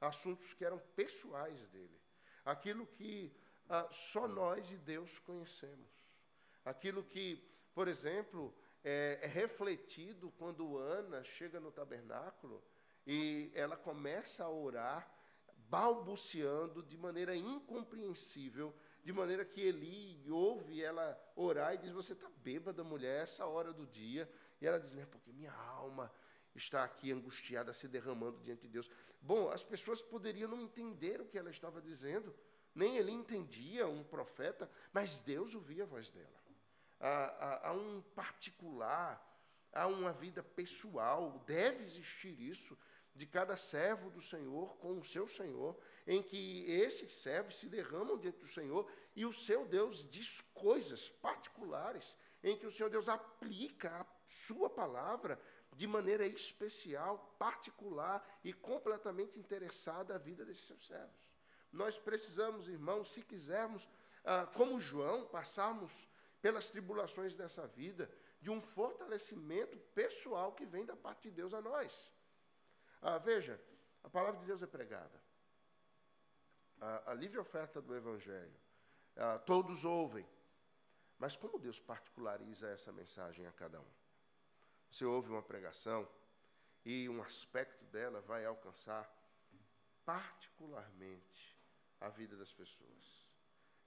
[0.00, 2.00] assuntos que eram pessoais dele,
[2.44, 3.34] aquilo que
[3.68, 5.90] ah, só nós e Deus conhecemos,
[6.64, 12.62] aquilo que, por exemplo, é, é refletido quando Ana chega no tabernáculo
[13.04, 15.12] e ela começa a orar
[15.68, 18.72] balbuciando de maneira incompreensível,
[19.06, 23.72] de maneira que Eli ouve ela orar e diz: Você está bêbada, mulher, essa hora
[23.72, 24.28] do dia.
[24.60, 26.12] E ela diz: Né, porque minha alma
[26.56, 28.90] está aqui angustiada, se derramando diante de Deus.
[29.22, 32.34] Bom, as pessoas poderiam não entender o que ela estava dizendo,
[32.74, 36.42] nem ele entendia, um profeta, mas Deus ouvia a voz dela.
[36.98, 39.24] Há, há, há um particular,
[39.72, 42.76] há uma vida pessoal, deve existir isso
[43.16, 45.76] de cada servo do Senhor com o seu Senhor,
[46.06, 51.08] em que esses servos se derramam diante do Senhor e o seu Deus diz coisas
[51.08, 55.40] particulares, em que o Senhor Deus aplica a sua palavra
[55.74, 61.26] de maneira especial, particular e completamente interessada à vida desses seus servos.
[61.72, 63.88] Nós precisamos, irmãos, se quisermos,
[64.24, 66.08] ah, como João, passarmos
[66.40, 71.60] pelas tribulações dessa vida, de um fortalecimento pessoal que vem da parte de Deus a
[71.60, 72.10] nós.
[73.08, 73.60] Ah, veja,
[74.02, 75.22] a palavra de Deus é pregada.
[76.80, 78.58] A, a livre oferta do Evangelho.
[79.14, 80.26] Ah, todos ouvem.
[81.16, 83.92] Mas como Deus particulariza essa mensagem a cada um?
[84.90, 86.08] Você ouve uma pregação
[86.84, 89.08] e um aspecto dela vai alcançar
[90.04, 91.56] particularmente
[92.00, 93.24] a vida das pessoas.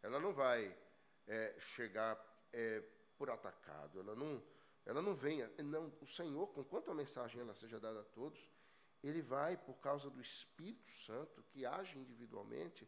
[0.01, 0.73] Ela não vai
[1.27, 2.17] é, chegar
[2.53, 2.81] é,
[3.17, 4.41] por atacado, ela não,
[4.85, 5.45] ela não vem.
[5.61, 8.49] Não, o Senhor, com quanto a mensagem ela seja dada a todos,
[9.03, 12.87] ele vai, por causa do Espírito Santo, que age individualmente,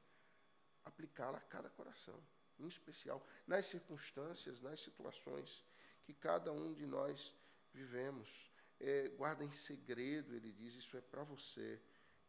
[0.84, 2.21] aplicá-la a cada coração,
[2.60, 5.63] em especial nas circunstâncias, nas situações
[6.04, 7.36] que cada um de nós
[7.74, 8.52] vivemos.
[8.80, 11.80] É, guarda em segredo, ele diz, isso é para você,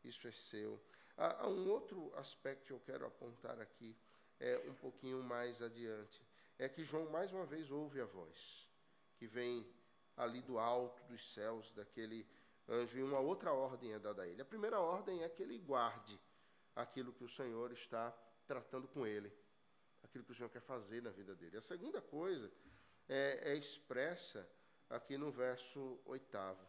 [0.05, 0.81] isso é seu.
[1.16, 3.97] Há, há, um outro aspecto que eu quero apontar aqui,
[4.38, 6.23] é um pouquinho mais adiante,
[6.59, 8.68] é que João mais uma vez ouve a voz
[9.16, 9.64] que vem
[10.16, 12.27] ali do alto dos céus, daquele
[12.68, 14.42] anjo, e uma outra ordem é dada a ele.
[14.42, 16.18] A primeira ordem é que ele guarde
[16.75, 18.11] aquilo que o Senhor está
[18.46, 19.33] tratando com ele,
[20.03, 21.57] aquilo que o Senhor quer fazer na vida dele.
[21.57, 22.51] A segunda coisa
[23.09, 24.48] é, é expressa
[24.88, 26.66] aqui no verso oitavo,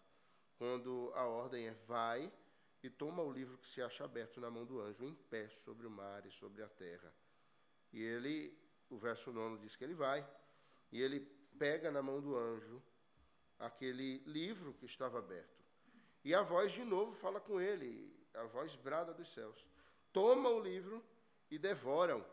[0.57, 2.31] quando a ordem é vai
[2.81, 5.87] e toma o livro que se acha aberto na mão do anjo, em pé sobre
[5.87, 7.13] o mar e sobre a terra.
[7.91, 8.57] E ele,
[8.89, 10.27] o verso nono diz que ele vai,
[10.91, 11.21] e ele
[11.57, 12.81] pega na mão do anjo
[13.57, 15.62] aquele livro que estava aberto.
[16.23, 19.65] E a voz de novo fala com ele, a voz brada dos céus:
[20.11, 21.03] Toma o livro
[21.51, 22.23] e devora-o.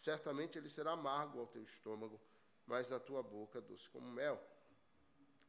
[0.00, 2.20] Certamente ele será amargo ao teu estômago,
[2.66, 4.40] mas na tua boca doce como mel.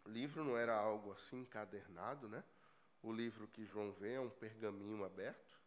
[0.06, 2.44] O livro não era algo assim encadernado, né?
[3.04, 5.60] O livro que João vê é um pergaminho aberto.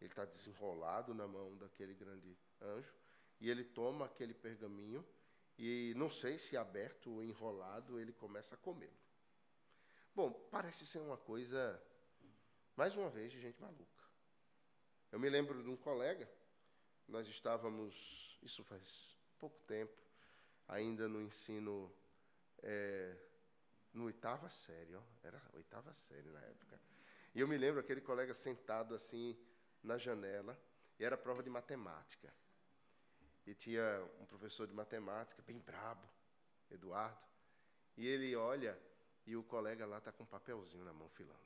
[0.00, 2.94] Ele está desenrolado na mão daquele grande anjo.
[3.40, 5.04] E ele toma aquele pergaminho
[5.58, 8.92] e, não sei se aberto ou enrolado, ele começa a comê-lo.
[10.18, 11.80] Bom, parece ser uma coisa,
[12.74, 14.02] mais uma vez, de gente maluca.
[15.12, 16.28] Eu me lembro de um colega,
[17.06, 19.96] nós estávamos, isso faz pouco tempo,
[20.66, 21.94] ainda no ensino
[22.64, 23.16] é,
[23.92, 26.80] no oitava série, ó, era oitava série na época.
[27.32, 29.38] E eu me lembro aquele colega sentado assim
[29.84, 30.60] na janela,
[30.98, 32.34] e era prova de matemática.
[33.46, 36.10] E tinha um professor de matemática, bem brabo,
[36.68, 37.24] Eduardo.
[37.96, 38.76] E ele olha
[39.28, 41.38] e o colega lá está com um papelzinho na mão filando.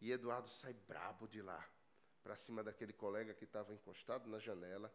[0.00, 1.64] E Eduardo sai brabo de lá,
[2.20, 4.92] para cima daquele colega que estava encostado na janela.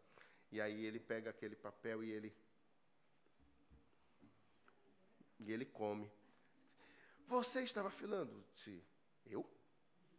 [0.52, 2.36] E aí ele pega aquele papel e ele
[5.39, 6.12] e ele come.
[7.28, 8.43] Você estava filando?
[8.52, 8.84] Disse,
[9.26, 9.49] eu?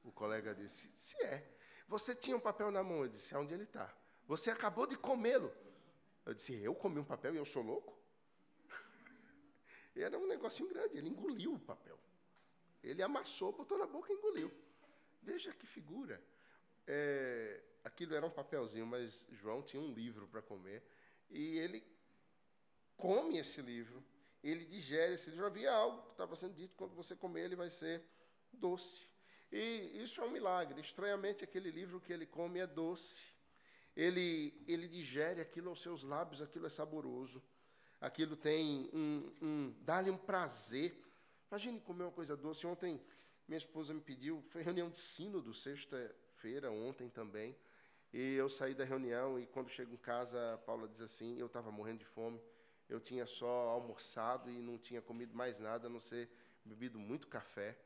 [0.03, 1.47] O colega disse, se é.
[1.87, 3.03] Você tinha um papel na mão?
[3.03, 3.95] Eu disse, aonde ele está?
[4.27, 5.55] Você acabou de comê-lo.
[6.25, 7.95] Eu disse, eu comi um papel e eu sou louco?
[9.95, 11.99] Era um negocinho grande, ele engoliu o papel.
[12.83, 14.53] Ele amassou, botou na boca e engoliu.
[15.23, 16.23] Veja que figura.
[16.87, 20.83] É, aquilo era um papelzinho, mas João tinha um livro para comer.
[21.31, 21.83] E ele
[22.97, 24.05] come esse livro
[24.45, 25.47] ele digere esse livro.
[25.47, 28.05] Havia algo que estava sendo dito, quando você comer, ele vai ser
[28.53, 29.09] doce.
[29.51, 30.81] E isso é um milagre.
[30.81, 33.33] Estranhamente, aquele livro que ele come é doce.
[33.97, 37.43] Ele, ele digere aquilo aos seus lábios, aquilo é saboroso.
[38.05, 40.95] Aquilo tem um, um dá-lhe um prazer.
[41.51, 42.67] Imagine comer uma coisa doce.
[42.67, 43.01] Ontem,
[43.49, 47.57] minha esposa me pediu, foi reunião de sínodo, sexta-feira, ontem também.
[48.13, 51.47] E eu saí da reunião e quando chego em casa, a Paula diz assim, eu
[51.47, 52.41] estava morrendo de fome
[52.89, 56.29] eu tinha só almoçado e não tinha comido mais nada, a não ser
[56.65, 57.77] bebido muito café.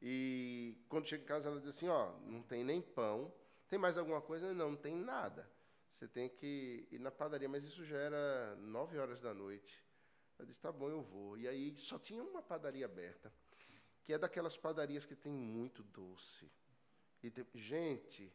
[0.00, 3.32] E quando chega em casa, ela diz assim: Ó, não tem nem pão,
[3.68, 4.52] tem mais alguma coisa?
[4.52, 5.48] Não, não tem nada.
[5.96, 9.82] Você tem que ir na padaria, mas isso já era nove horas da noite.
[10.38, 11.38] Ela disse: Tá bom, eu vou.
[11.38, 13.32] E aí só tinha uma padaria aberta,
[14.04, 16.52] que é daquelas padarias que tem muito doce.
[17.22, 18.30] E tem, gente,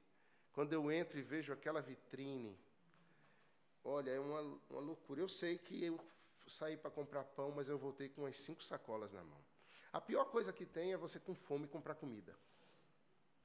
[0.52, 2.60] Quando eu entro e vejo aquela vitrine,
[3.84, 5.22] olha, é uma, uma loucura.
[5.22, 6.00] Eu sei que eu
[6.48, 9.42] saí para comprar pão, mas eu voltei com umas cinco sacolas na mão.
[9.94, 12.36] A pior coisa que tem é você com fome comprar comida.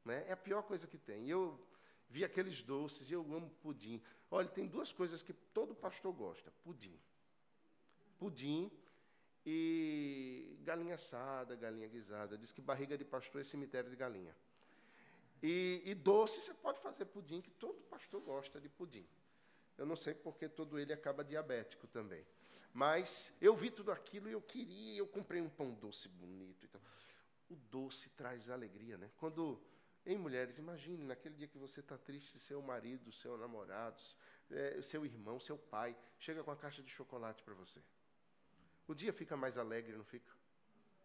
[0.07, 0.25] Né?
[0.27, 1.29] É a pior coisa que tem.
[1.29, 1.61] Eu
[2.09, 4.03] vi aqueles doces e eu amo pudim.
[4.31, 6.99] Olha, tem duas coisas que todo pastor gosta: pudim.
[8.19, 8.71] Pudim
[9.45, 12.37] e galinha assada, galinha guisada.
[12.37, 14.35] Diz que barriga de pastor é cemitério de galinha.
[15.43, 19.07] E, e, doce, você pode fazer pudim, que todo pastor gosta de pudim.
[19.77, 22.27] Eu não sei porque todo ele acaba diabético também.
[22.73, 26.67] Mas eu vi tudo aquilo e eu queria, eu comprei um pão doce bonito.
[26.67, 26.81] Então,
[27.49, 29.11] o doce traz alegria, né?
[29.17, 29.63] Quando,
[30.07, 34.01] em mulheres, imagine naquele dia que você está triste, seu marido, seu namorado,
[34.51, 37.83] é, seu irmão, seu pai, chega com a caixa de chocolate para você.
[38.87, 40.33] O dia fica mais alegre, não fica?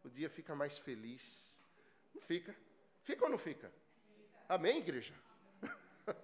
[0.03, 1.63] O dia fica mais feliz.
[2.13, 2.55] Não fica?
[3.01, 3.73] Fica ou não fica?
[4.47, 5.15] Amém, igreja?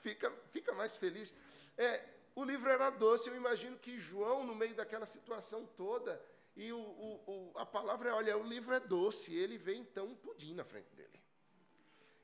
[0.00, 1.34] fica, fica mais feliz.
[1.76, 2.02] É,
[2.34, 6.18] o livro era doce, eu imagino que João, no meio daquela situação toda,
[6.56, 10.06] e o, o, o, a palavra é: olha, o livro é doce, ele vê então
[10.06, 11.19] um pudim na frente dele.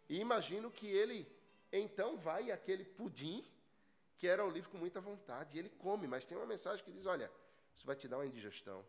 [0.08, 1.26] E imagino que ele
[1.72, 3.44] então vai aquele pudim,
[4.18, 6.92] que era o livro com muita vontade, e ele come, mas tem uma mensagem que
[6.92, 7.30] diz: olha,
[7.74, 8.84] isso vai te dar uma indigestão,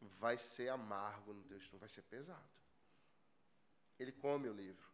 [0.00, 2.50] vai ser amargo no teu estômago, vai ser pesado.
[3.98, 4.88] Ele come o livro,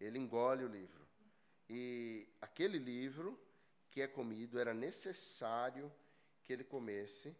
[0.00, 1.06] ele engole o livro.
[1.68, 3.38] E aquele livro
[3.90, 5.92] que é comido era necessário
[6.42, 7.36] que ele comesse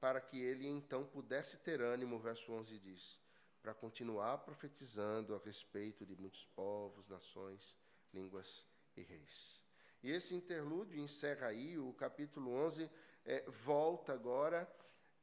[0.00, 3.18] para que ele então pudesse ter ânimo, verso 11 diz,
[3.66, 7.76] para continuar profetizando a respeito de muitos povos, nações,
[8.14, 8.64] línguas
[8.96, 9.60] e reis.
[10.04, 12.88] E esse interlúdio encerra aí, o capítulo 11
[13.24, 14.72] é, volta agora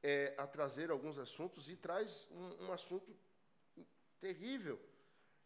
[0.01, 3.17] é, a trazer alguns assuntos e traz um, um assunto
[4.19, 4.77] terrível,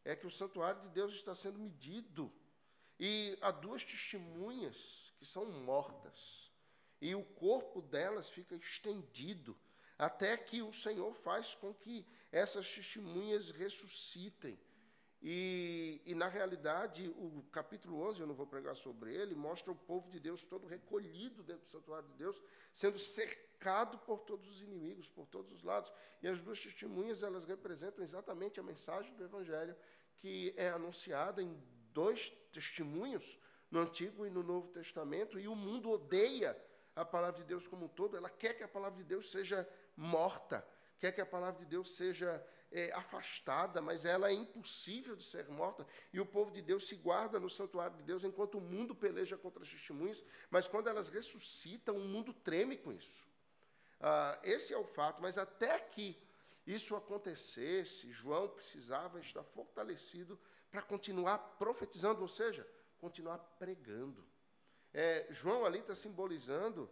[0.04, 2.34] é que o santuário de Deus está sendo medido.
[3.00, 6.52] E há duas testemunhas que são mortas.
[7.00, 9.56] E o corpo delas fica estendido
[9.98, 14.60] até que o Senhor faz com que essas testemunhas ressuscitem.
[15.20, 19.76] E, e, na realidade, o capítulo 11, eu não vou pregar sobre ele, mostra o
[19.76, 22.40] povo de Deus todo recolhido dentro do santuário de Deus,
[22.72, 25.92] sendo cercado por todos os inimigos, por todos os lados.
[26.22, 29.76] E as duas testemunhas, elas representam exatamente a mensagem do Evangelho
[30.18, 31.58] que é anunciada em
[31.92, 36.56] dois testemunhos, no Antigo e no Novo Testamento, e o mundo odeia
[36.96, 39.68] a palavra de Deus como um todo, ela quer que a palavra de Deus seja
[39.98, 40.66] morta,
[41.00, 45.50] quer que a palavra de Deus seja é, afastada, mas ela é impossível de ser
[45.50, 48.94] morta, e o povo de Deus se guarda no santuário de Deus enquanto o mundo
[48.94, 53.26] peleja contra as testemunhas, mas quando elas ressuscitam, o mundo treme com isso.
[54.00, 56.22] Ah, esse é o fato, mas até que
[56.66, 62.68] isso acontecesse, João precisava estar fortalecido para continuar profetizando, ou seja,
[63.00, 64.28] continuar pregando.
[64.94, 66.90] É, João ali está simbolizando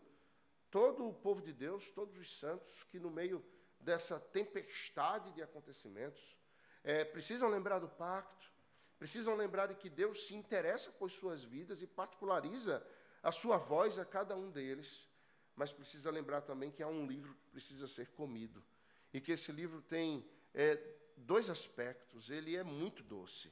[0.75, 3.41] todo o povo de Deus, todos os santos que no meio
[3.79, 6.37] dessa tempestade de acontecimentos
[6.83, 8.51] é, precisam lembrar do pacto,
[8.99, 12.85] precisam lembrar de que Deus se interessa por suas vidas e particulariza
[13.23, 15.09] a sua voz a cada um deles,
[15.55, 18.61] mas precisa lembrar também que há um livro que precisa ser comido
[19.13, 20.77] e que esse livro tem é,
[21.15, 22.29] dois aspectos.
[22.29, 23.49] Ele é muito doce,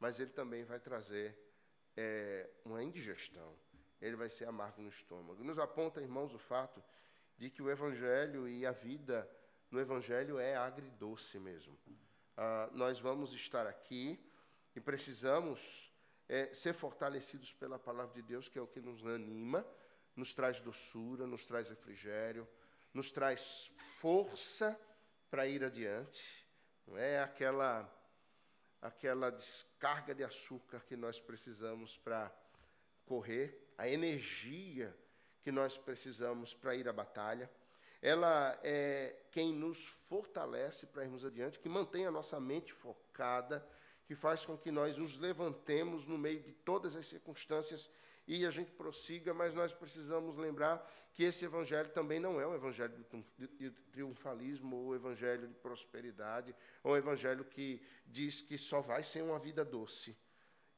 [0.00, 1.38] mas ele também vai trazer
[1.96, 3.56] é, uma indigestão,
[4.06, 5.42] ele vai ser amargo no estômago.
[5.42, 6.82] Nos aponta, irmãos, o fato
[7.36, 9.28] de que o Evangelho e a vida
[9.70, 11.76] no Evangelho é agridoce mesmo.
[12.36, 14.18] Ah, nós vamos estar aqui
[14.74, 15.92] e precisamos
[16.28, 19.66] é, ser fortalecidos pela palavra de Deus, que é o que nos anima,
[20.14, 22.48] nos traz doçura, nos traz refrigério,
[22.92, 24.78] nos traz força
[25.30, 26.46] para ir adiante.
[26.86, 27.92] Não é aquela
[28.80, 32.32] aquela descarga de açúcar que nós precisamos para
[33.04, 34.94] correr, a energia
[35.42, 37.50] que nós precisamos para ir à batalha.
[38.02, 43.66] Ela é quem nos fortalece para irmos adiante, que mantém a nossa mente focada,
[44.06, 47.90] que faz com que nós nos levantemos no meio de todas as circunstâncias
[48.26, 52.54] e a gente prossiga, mas nós precisamos lembrar que esse evangelho também não é um
[52.54, 52.92] evangelho
[53.38, 59.22] de triunfalismo ou evangelho de prosperidade, ou um evangelho que diz que só vai ser
[59.22, 60.16] uma vida doce.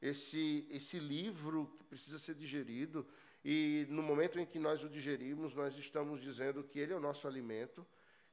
[0.01, 3.05] Esse, esse livro que precisa ser digerido,
[3.43, 6.99] e no momento em que nós o digerimos, nós estamos dizendo que ele é o
[6.99, 7.85] nosso alimento,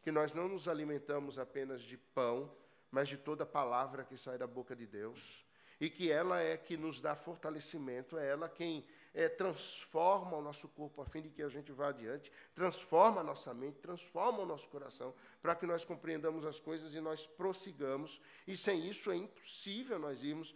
[0.03, 2.53] que nós não nos alimentamos apenas de pão,
[2.91, 5.45] mas de toda palavra que sai da boca de Deus,
[5.81, 10.69] e que ela é que nos dá fortalecimento, é ela quem é, transforma o nosso
[10.69, 14.47] corpo a fim de que a gente vá adiante, transforma a nossa mente, transforma o
[14.47, 18.21] nosso coração, para que nós compreendamos as coisas e nós prossigamos.
[18.47, 20.55] E sem isso é impossível nós irmos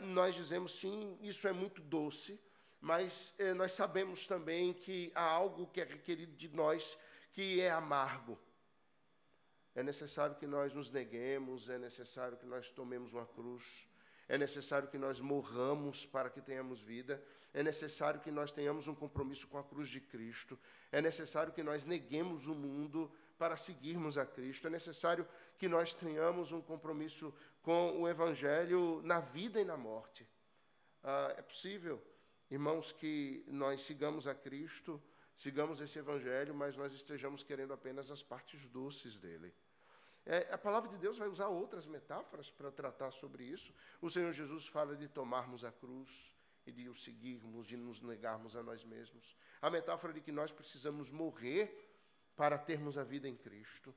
[0.00, 2.40] nós dizemos sim, isso é muito doce,
[2.80, 6.96] mas é, nós sabemos também que há algo que é requerido de nós
[7.32, 8.38] que é amargo.
[9.74, 13.86] É necessário que nós nos neguemos, é necessário que nós tomemos uma cruz,
[14.28, 17.22] é necessário que nós morramos para que tenhamos vida,
[17.52, 20.58] é necessário que nós tenhamos um compromisso com a cruz de Cristo,
[20.90, 25.94] é necessário que nós neguemos o mundo para seguirmos a Cristo, é necessário que nós
[25.94, 27.34] tenhamos um compromisso
[27.66, 30.24] com o Evangelho na vida e na morte.
[31.02, 32.00] Ah, é possível,
[32.48, 35.02] irmãos, que nós sigamos a Cristo,
[35.34, 39.52] sigamos esse Evangelho, mas nós estejamos querendo apenas as partes doces dele.
[40.24, 43.74] É, a palavra de Deus vai usar outras metáforas para tratar sobre isso.
[44.00, 46.32] O Senhor Jesus fala de tomarmos a cruz
[46.68, 49.36] e de o seguirmos, de nos negarmos a nós mesmos.
[49.60, 51.92] A metáfora de que nós precisamos morrer
[52.36, 53.92] para termos a vida em Cristo.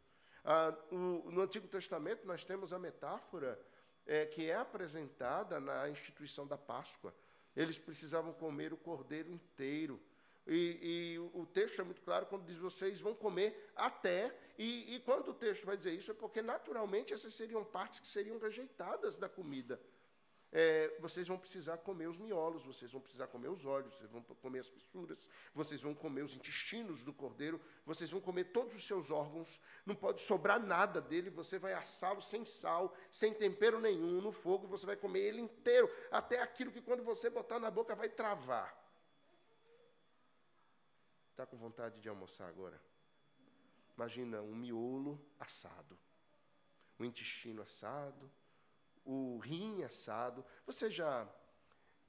[0.52, 3.62] Ah, o, no Antigo Testamento, nós temos a metáfora
[4.04, 7.14] é, que é apresentada na instituição da Páscoa.
[7.56, 10.02] Eles precisavam comer o cordeiro inteiro.
[10.48, 14.36] E, e, o texto é muito claro quando diz vocês vão comer até.
[14.58, 18.08] E, e quando o texto vai dizer isso, é porque naturalmente essas seriam partes que
[18.08, 19.80] seriam rejeitadas da comida.
[20.52, 24.22] É, vocês vão precisar comer os miolos, vocês vão precisar comer os olhos, vocês vão
[24.24, 28.84] comer as fissuras, vocês vão comer os intestinos do cordeiro, vocês vão comer todos os
[28.84, 34.22] seus órgãos, não pode sobrar nada dele, você vai assá-lo sem sal, sem tempero nenhum,
[34.22, 37.96] no fogo, você vai comer ele inteiro, até aquilo que quando você botar na boca
[37.96, 38.76] vai travar.
[41.30, 42.82] Está com vontade de almoçar agora?
[43.96, 45.96] Imagina um miolo assado,
[47.00, 48.32] um intestino assado,
[49.12, 50.46] o rim assado.
[50.68, 51.28] Você já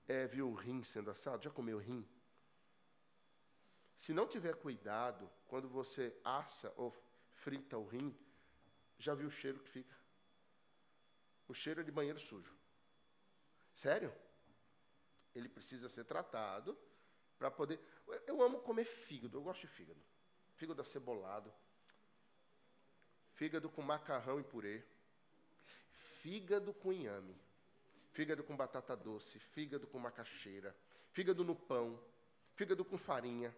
[0.06, 1.42] é, viu o rim sendo assado?
[1.42, 2.06] Já comeu rim?
[3.96, 6.94] Se não tiver cuidado, quando você assa ou
[7.30, 8.14] frita o rim,
[8.98, 9.96] já viu o cheiro que fica?
[11.48, 12.54] O cheiro é de banheiro sujo.
[13.74, 14.14] Sério?
[15.34, 16.78] Ele precisa ser tratado
[17.38, 17.80] para poder.
[18.26, 20.00] Eu amo comer fígado, eu gosto de fígado.
[20.54, 21.50] Fígado acebolado.
[23.32, 24.84] Fígado com macarrão e purê.
[26.22, 27.36] Fígado com inhame.
[28.12, 29.38] Fígado com batata doce.
[29.38, 30.74] Fígado com macaxeira.
[31.12, 32.00] Fígado no pão.
[32.54, 33.54] Fígado com farinha.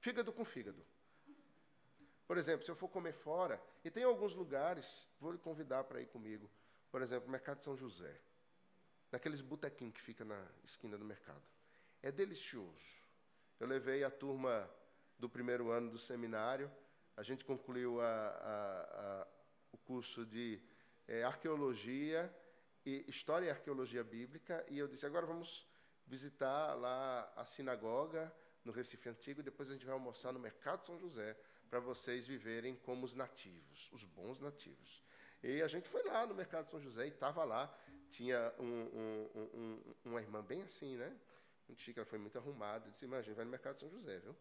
[0.00, 0.84] Fígado com fígado.
[2.26, 6.00] Por exemplo, se eu for comer fora, e tem alguns lugares, vou lhe convidar para
[6.00, 6.50] ir comigo.
[6.90, 8.20] Por exemplo, Mercado São José.
[9.10, 11.42] Naqueles botequinhos que fica na esquina do mercado.
[12.02, 13.06] É delicioso.
[13.58, 14.70] Eu levei a turma
[15.18, 16.70] do primeiro ano do seminário,
[17.16, 19.26] a gente concluiu a, a, a,
[19.72, 20.62] o curso de
[21.08, 22.32] é, arqueologia
[22.86, 25.66] e história e arqueologia bíblica, e eu disse: agora vamos
[26.06, 28.32] visitar lá a sinagoga
[28.64, 31.36] no Recife Antigo, e depois a gente vai almoçar no Mercado São José,
[31.68, 35.02] para vocês viverem como os nativos, os bons nativos.
[35.42, 37.76] E a gente foi lá no Mercado São José e estava lá,
[38.08, 41.14] tinha um, um, um, uma irmã bem assim, né?
[41.68, 42.88] muito chique, ela foi muito arrumada.
[42.88, 44.34] disse, imagina, vai no Mercado São José, viu?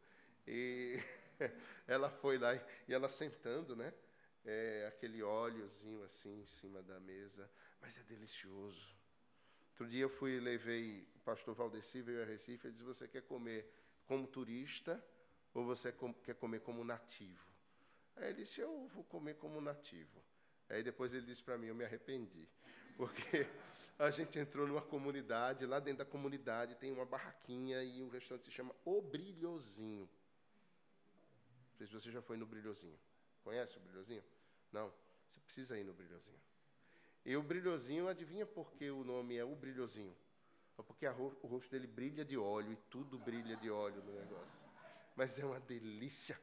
[0.47, 0.97] E
[1.86, 2.55] ela foi lá
[2.88, 3.93] e ela sentando, né?
[4.49, 8.95] É, aquele óleozinho assim em cima da mesa, mas é delicioso.
[9.71, 13.23] Outro dia eu fui levei o pastor Valdeci veio a Recife e disse: Você quer
[13.23, 13.69] comer
[14.05, 15.03] como turista
[15.53, 15.93] ou você
[16.23, 17.45] quer comer como nativo?
[18.15, 20.23] Aí ele disse: Eu vou comer como nativo.
[20.69, 22.47] Aí depois ele disse para mim: Eu me arrependi,
[22.95, 23.45] porque
[23.99, 28.45] a gente entrou numa comunidade, lá dentro da comunidade tem uma barraquinha e o restaurante
[28.45, 30.09] se chama O Brilhozinho.
[31.71, 32.97] Não sei se você já foi no Brilhozinho.
[33.43, 34.23] Conhece o Brilhozinho?
[34.72, 34.91] Não.
[35.28, 36.39] Você precisa ir no Brilhozinho.
[37.26, 40.15] E o Brilhozinho, adivinha por que o nome é O Brilhozinho?
[40.78, 44.13] É porque ro o rosto dele brilha de óleo e tudo brilha de óleo no
[44.13, 44.68] negócio.
[45.15, 46.39] Mas é uma delícia.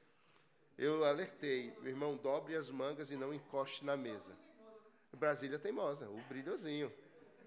[0.76, 4.36] Eu alertei, meu irmão, dobre as mangas e não encoste na mesa.
[5.12, 6.92] Brasília teimosa, o brilhozinho.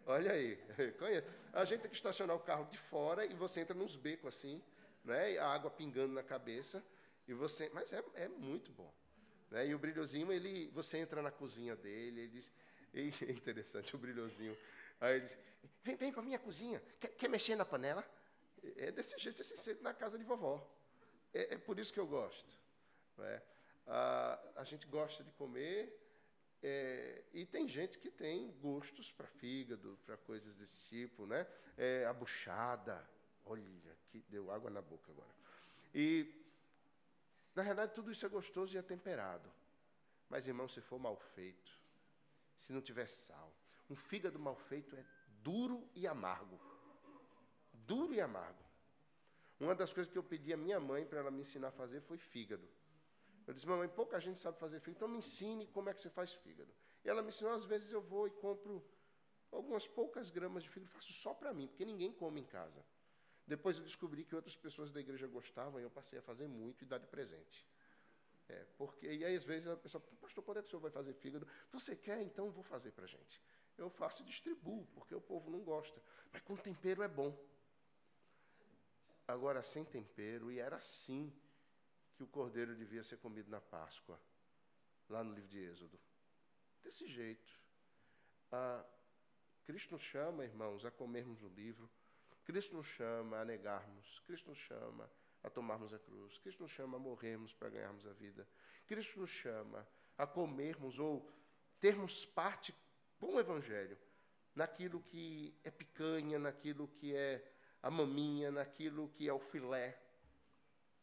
[0.06, 0.56] Olha aí,
[0.98, 1.28] conhece.
[1.52, 4.62] A gente tem que estacionar o carro de fora e você entra nos becos assim,
[5.04, 5.38] né?
[5.38, 6.84] a água pingando na cabeça.
[7.28, 8.92] E você, mas é, é muito bom.
[9.52, 9.68] Né?
[9.68, 12.52] E o brilhozinho, ele, você entra na cozinha dele, ele diz,
[12.94, 14.58] é interessante o brilhozinho.
[15.00, 15.38] Aí ele diz,
[15.84, 18.06] vem, vem para a minha cozinha, quer, quer, mexer na panela?
[18.76, 20.68] É desse jeito, você se sente na casa de vovó.
[21.34, 22.58] É, é por isso que eu gosto.
[23.18, 23.42] Né?
[23.86, 26.08] A, a gente gosta de comer
[26.62, 31.46] é, e tem gente que tem gostos para fígado, para coisas desse tipo, né?
[31.78, 33.08] É, a buchada,
[33.46, 33.64] olha,
[34.10, 35.30] que deu água na boca agora.
[35.94, 36.37] E,
[37.58, 39.52] na realidade, tudo isso é gostoso e é temperado.
[40.30, 41.72] Mas, irmão, se for mal feito,
[42.56, 43.52] se não tiver sal,
[43.90, 45.04] um fígado mal feito é
[45.42, 46.60] duro e amargo.
[47.74, 48.64] Duro e amargo.
[49.60, 52.00] Uma das coisas que eu pedi à minha mãe para ela me ensinar a fazer
[52.02, 52.70] foi fígado.
[53.48, 56.12] Eu disse, mamãe, pouca gente sabe fazer fígado, então me ensine como é que você
[56.12, 56.72] faz fígado.
[57.04, 58.86] E ela me ensinou, às vezes eu vou e compro
[59.52, 62.86] algumas poucas gramas de fígado, faço só para mim, porque ninguém come em casa.
[63.48, 66.84] Depois eu descobri que outras pessoas da igreja gostavam e eu passei a fazer muito
[66.84, 67.66] e dar de presente.
[68.50, 70.92] É, porque, e aí, às vezes, a pessoa, pastor, quando é que o senhor vai
[70.92, 71.48] fazer fígado?
[71.72, 72.22] Você quer?
[72.22, 73.42] Então vou fazer para a gente.
[73.78, 76.02] Eu faço e distribuo, porque o povo não gosta.
[76.32, 77.38] Mas com tempero é bom.
[79.28, 81.34] Agora, sem tempero, e era assim
[82.16, 84.20] que o cordeiro devia ser comido na Páscoa,
[85.10, 86.00] lá no livro de Êxodo.
[86.82, 87.54] Desse jeito.
[88.52, 88.86] Ah,
[89.66, 91.90] Cristo nos chama, irmãos, a comermos o livro.
[92.48, 94.22] Cristo nos chama a negarmos.
[94.22, 95.12] Cristo nos chama
[95.44, 96.38] a tomarmos a cruz.
[96.38, 98.48] Cristo nos chama a morrermos para ganharmos a vida.
[98.88, 99.86] Cristo nos chama
[100.18, 101.30] a comermos ou
[101.78, 102.74] termos parte
[103.20, 103.98] com o Evangelho
[104.56, 110.02] naquilo que é picanha, naquilo que é a maminha, naquilo que é o filé.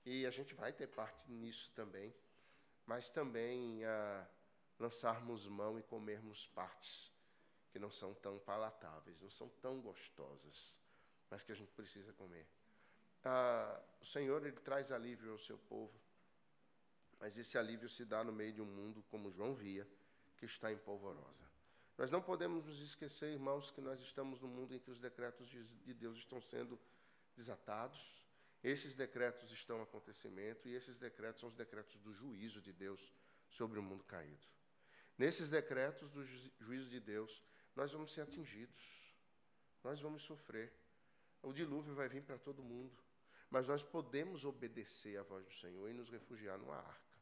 [0.02, 2.14] E a gente vai ter parte nisso também,
[2.86, 4.26] mas também a
[4.78, 7.12] lançarmos mão e comermos partes
[7.70, 10.82] que não são tão palatáveis, não são tão gostosas,
[11.30, 12.46] mas que a gente precisa comer.
[13.24, 15.98] Ah, o Senhor ele traz alívio ao seu povo,
[17.18, 19.88] mas esse alívio se dá no meio de um mundo como João via,
[20.36, 21.44] que está em polvorosa.
[21.96, 25.48] Nós não podemos nos esquecer, irmãos, que nós estamos num mundo em que os decretos
[25.48, 26.78] de Deus estão sendo
[27.36, 28.26] desatados.
[28.62, 33.12] Esses decretos estão acontecimento e esses decretos são os decretos do juízo de Deus
[33.48, 34.46] sobre o mundo caído.
[35.16, 36.24] Nesses decretos do
[36.58, 37.42] juízo de Deus,
[37.76, 38.82] nós vamos ser atingidos,
[39.82, 40.72] nós vamos sofrer.
[41.44, 43.02] O dilúvio vai vir para todo mundo,
[43.50, 47.18] mas nós podemos obedecer à voz do Senhor e nos refugiar numa arca,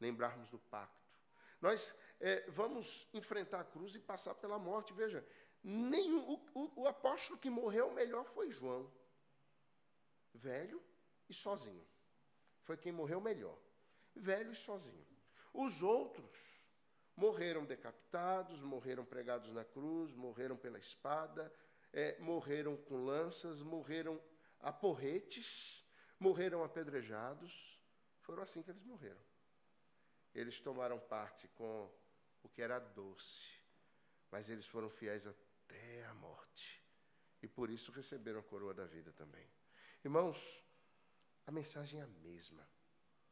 [0.00, 1.18] lembrarmos do pacto.
[1.60, 4.92] Nós é, vamos enfrentar a cruz e passar pela morte.
[4.92, 5.26] Veja,
[5.62, 8.90] nem o, o, o apóstolo que morreu melhor foi João,
[10.32, 10.82] velho
[11.28, 11.86] e sozinho.
[12.62, 13.58] Foi quem morreu melhor,
[14.14, 15.06] velho e sozinho.
[15.52, 16.64] Os outros
[17.16, 21.52] Morreram decapitados, morreram pregados na cruz, morreram pela espada,
[21.94, 24.20] é, morreram com lanças, morreram
[24.58, 25.86] a porretes,
[26.18, 27.80] morreram apedrejados.
[28.18, 29.20] Foram assim que eles morreram.
[30.34, 31.88] Eles tomaram parte com
[32.42, 33.48] o que era doce,
[34.28, 36.82] mas eles foram fiéis até a morte.
[37.40, 39.48] E por isso receberam a coroa da vida também.
[40.04, 40.64] Irmãos,
[41.46, 42.68] a mensagem é a mesma.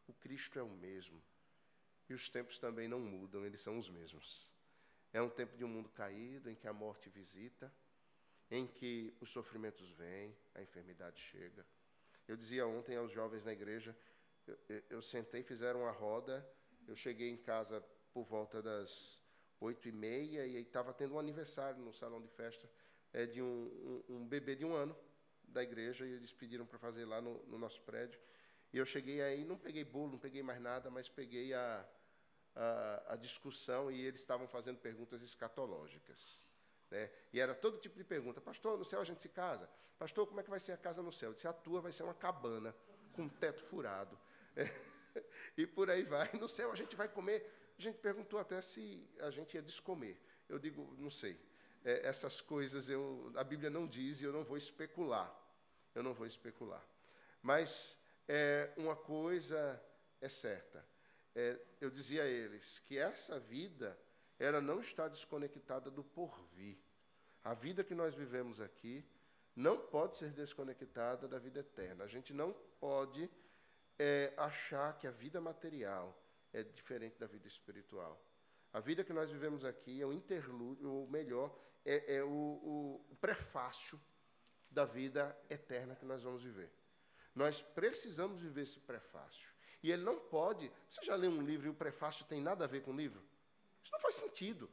[0.06, 1.20] O Cristo é o mesmo.
[2.08, 4.52] E os tempos também não mudam, eles são os mesmos.
[5.12, 7.74] É um tempo de um mundo caído, em que a morte visita,
[8.53, 11.66] em que os sofrimentos vêm, a enfermidade chega.
[12.28, 13.96] Eu dizia ontem aos jovens na igreja,
[14.46, 16.46] eu, eu, sentei, fizeram uma roda,
[16.86, 17.82] eu cheguei em casa
[18.12, 19.18] por volta das
[19.59, 22.68] oito e meia e estava tendo um aniversário no salão de festa
[23.11, 24.94] é, de um, um, um, bebê de um ano
[25.44, 28.20] da igreja e eles pediram para fazer lá no, no, nosso prédio.
[28.70, 31.88] E eu cheguei aí, não peguei bolo, não peguei mais nada, mas peguei a,
[32.55, 36.51] a, a discussão e eles estavam fazendo perguntas escatológicas.
[36.93, 37.11] Né?
[37.32, 38.38] E era todo tipo de pergunta.
[38.38, 39.66] Pastor, no céu a gente se casa?
[39.99, 41.30] Pastor, como é que vai ser a casa no céu?
[41.30, 42.76] Eu disse, a tua vai ser uma cabana
[43.14, 44.18] com um teto furado.
[44.55, 44.64] É.
[45.59, 46.30] E por aí vai.
[46.40, 47.74] No céu a gente vai comer.
[47.78, 50.18] A gente perguntou até se a gente ia descomer.
[50.49, 51.38] Eu digo, não sei.
[51.84, 55.30] É, essas coisas eu, a Bíblia não diz e eu não vou especular.
[55.95, 56.82] Eu não vou especular.
[57.43, 59.78] Mas é, uma coisa
[60.18, 60.82] é certa
[61.34, 63.99] é, eu dizia a eles que essa vida
[64.43, 66.76] ela não está desconectada do porvir.
[67.45, 69.05] A vida que nós vivemos aqui
[69.55, 72.03] não pode ser desconectada da vida eterna.
[72.03, 73.30] A gente não pode
[73.97, 76.20] é, achar que a vida material
[76.53, 78.20] é diferente da vida espiritual.
[78.72, 83.07] A vida que nós vivemos aqui é o interlúdio, ou melhor, é, é o, o,
[83.11, 84.01] o prefácio
[84.68, 86.72] da vida eterna que nós vamos viver.
[87.32, 89.49] Nós precisamos viver esse prefácio.
[89.82, 90.68] E ele não pode.
[90.88, 93.22] Você já leu um livro e o prefácio tem nada a ver com o livro?
[93.83, 94.70] Isso não faz sentido.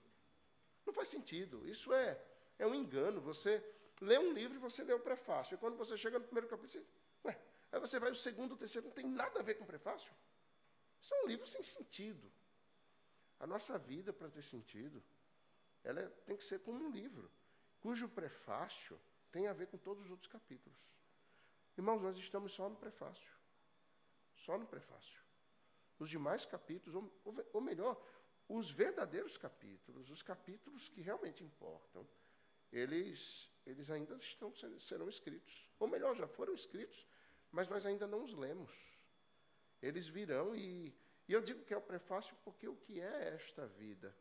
[0.86, 1.68] Não faz sentido.
[1.68, 2.22] Isso é,
[2.58, 3.22] é um engano.
[3.22, 3.64] Você
[4.02, 5.56] lê um livro e você lê o prefácio.
[5.56, 6.86] E quando você chega no primeiro capítulo, você,
[7.26, 7.40] ué,
[7.72, 10.14] aí você vai o segundo, o terceiro, não tem nada a ver com o prefácio.
[11.02, 12.32] Isso é um livro sem sentido.
[13.40, 15.04] A nossa vida, para ter sentido,
[15.84, 17.32] ela é, tem que ser como um livro,
[17.80, 19.00] cujo prefácio
[19.32, 20.78] tem a ver com todos os outros capítulos.
[21.78, 23.32] Irmãos, nós estamos só no prefácio.
[24.36, 25.22] Só no prefácio.
[25.98, 28.02] Os demais capítulos, ou, ou melhor,
[28.50, 32.06] os verdadeiros capítulos, os capítulos que realmente importam,
[32.72, 35.70] eles, eles ainda estão, serão escritos.
[35.80, 37.08] Ou melhor, já foram escritos,
[37.52, 39.00] mas nós ainda não os lemos.
[39.82, 40.94] Eles virão e,
[41.28, 44.14] e eu digo que é o prefácio porque o que é esta vida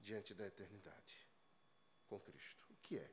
[0.00, 1.18] diante da eternidade
[2.06, 2.64] com Cristo?
[2.70, 3.10] O que é?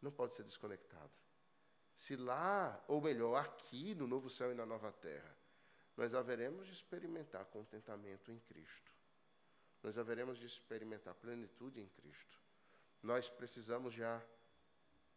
[0.00, 1.12] Não pode ser desconectado
[2.00, 5.36] se lá, ou melhor, aqui no novo céu e na nova terra,
[5.94, 8.90] nós haveremos de experimentar contentamento em Cristo.
[9.82, 12.38] Nós haveremos de experimentar plenitude em Cristo.
[13.02, 14.22] nós precisamos já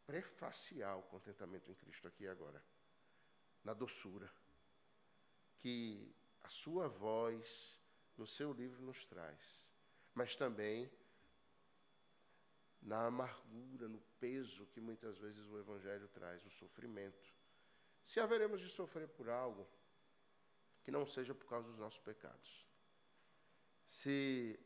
[0.05, 2.63] prefaciar o contentamento em Cristo aqui e agora,
[3.63, 4.31] na doçura,
[5.57, 7.77] que a sua voz
[8.17, 9.69] no seu livro nos traz,
[10.13, 10.89] mas também
[12.81, 17.33] na amargura, no peso que muitas vezes o Evangelho traz, o sofrimento.
[18.01, 19.67] Se haveremos de sofrer por algo,
[20.83, 22.67] que não seja por causa dos nossos pecados.
[23.93, 24.59] Se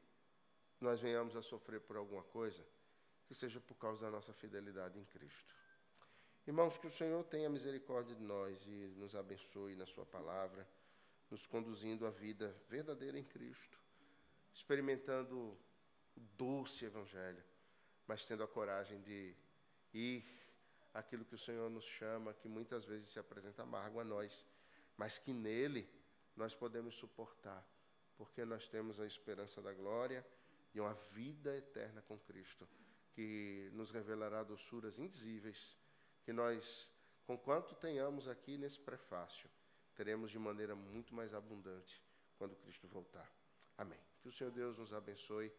[0.80, 2.65] nós venhamos a sofrer por alguma coisa,
[3.25, 5.53] que seja por causa da nossa fidelidade em Cristo.
[6.47, 10.65] Irmãos, que o Senhor tenha misericórdia de nós e nos abençoe na Sua palavra,
[11.30, 13.78] nos conduzindo à vida verdadeira em Cristo,
[14.53, 15.38] experimentando
[16.15, 17.43] o doce Evangelho,
[18.07, 19.36] mas tendo a coragem de
[19.93, 20.23] ir
[20.93, 24.47] aquilo que o Senhor nos chama, que muitas vezes se apresenta amargo a nós,
[24.95, 25.86] mas que nele
[26.34, 27.61] nós podemos suportar,
[28.18, 30.26] porque nós temos a esperança da glória
[30.74, 32.68] e uma vida eterna com Cristo
[33.13, 35.76] que nos revelará doçuras indizíveis,
[36.24, 36.91] que nós,
[37.26, 39.49] com quanto tenhamos aqui nesse prefácio,
[39.95, 42.03] teremos de maneira muito mais abundante
[42.38, 43.28] quando Cristo voltar.
[43.76, 43.99] Amém.
[44.22, 45.51] Que o Senhor Deus nos abençoe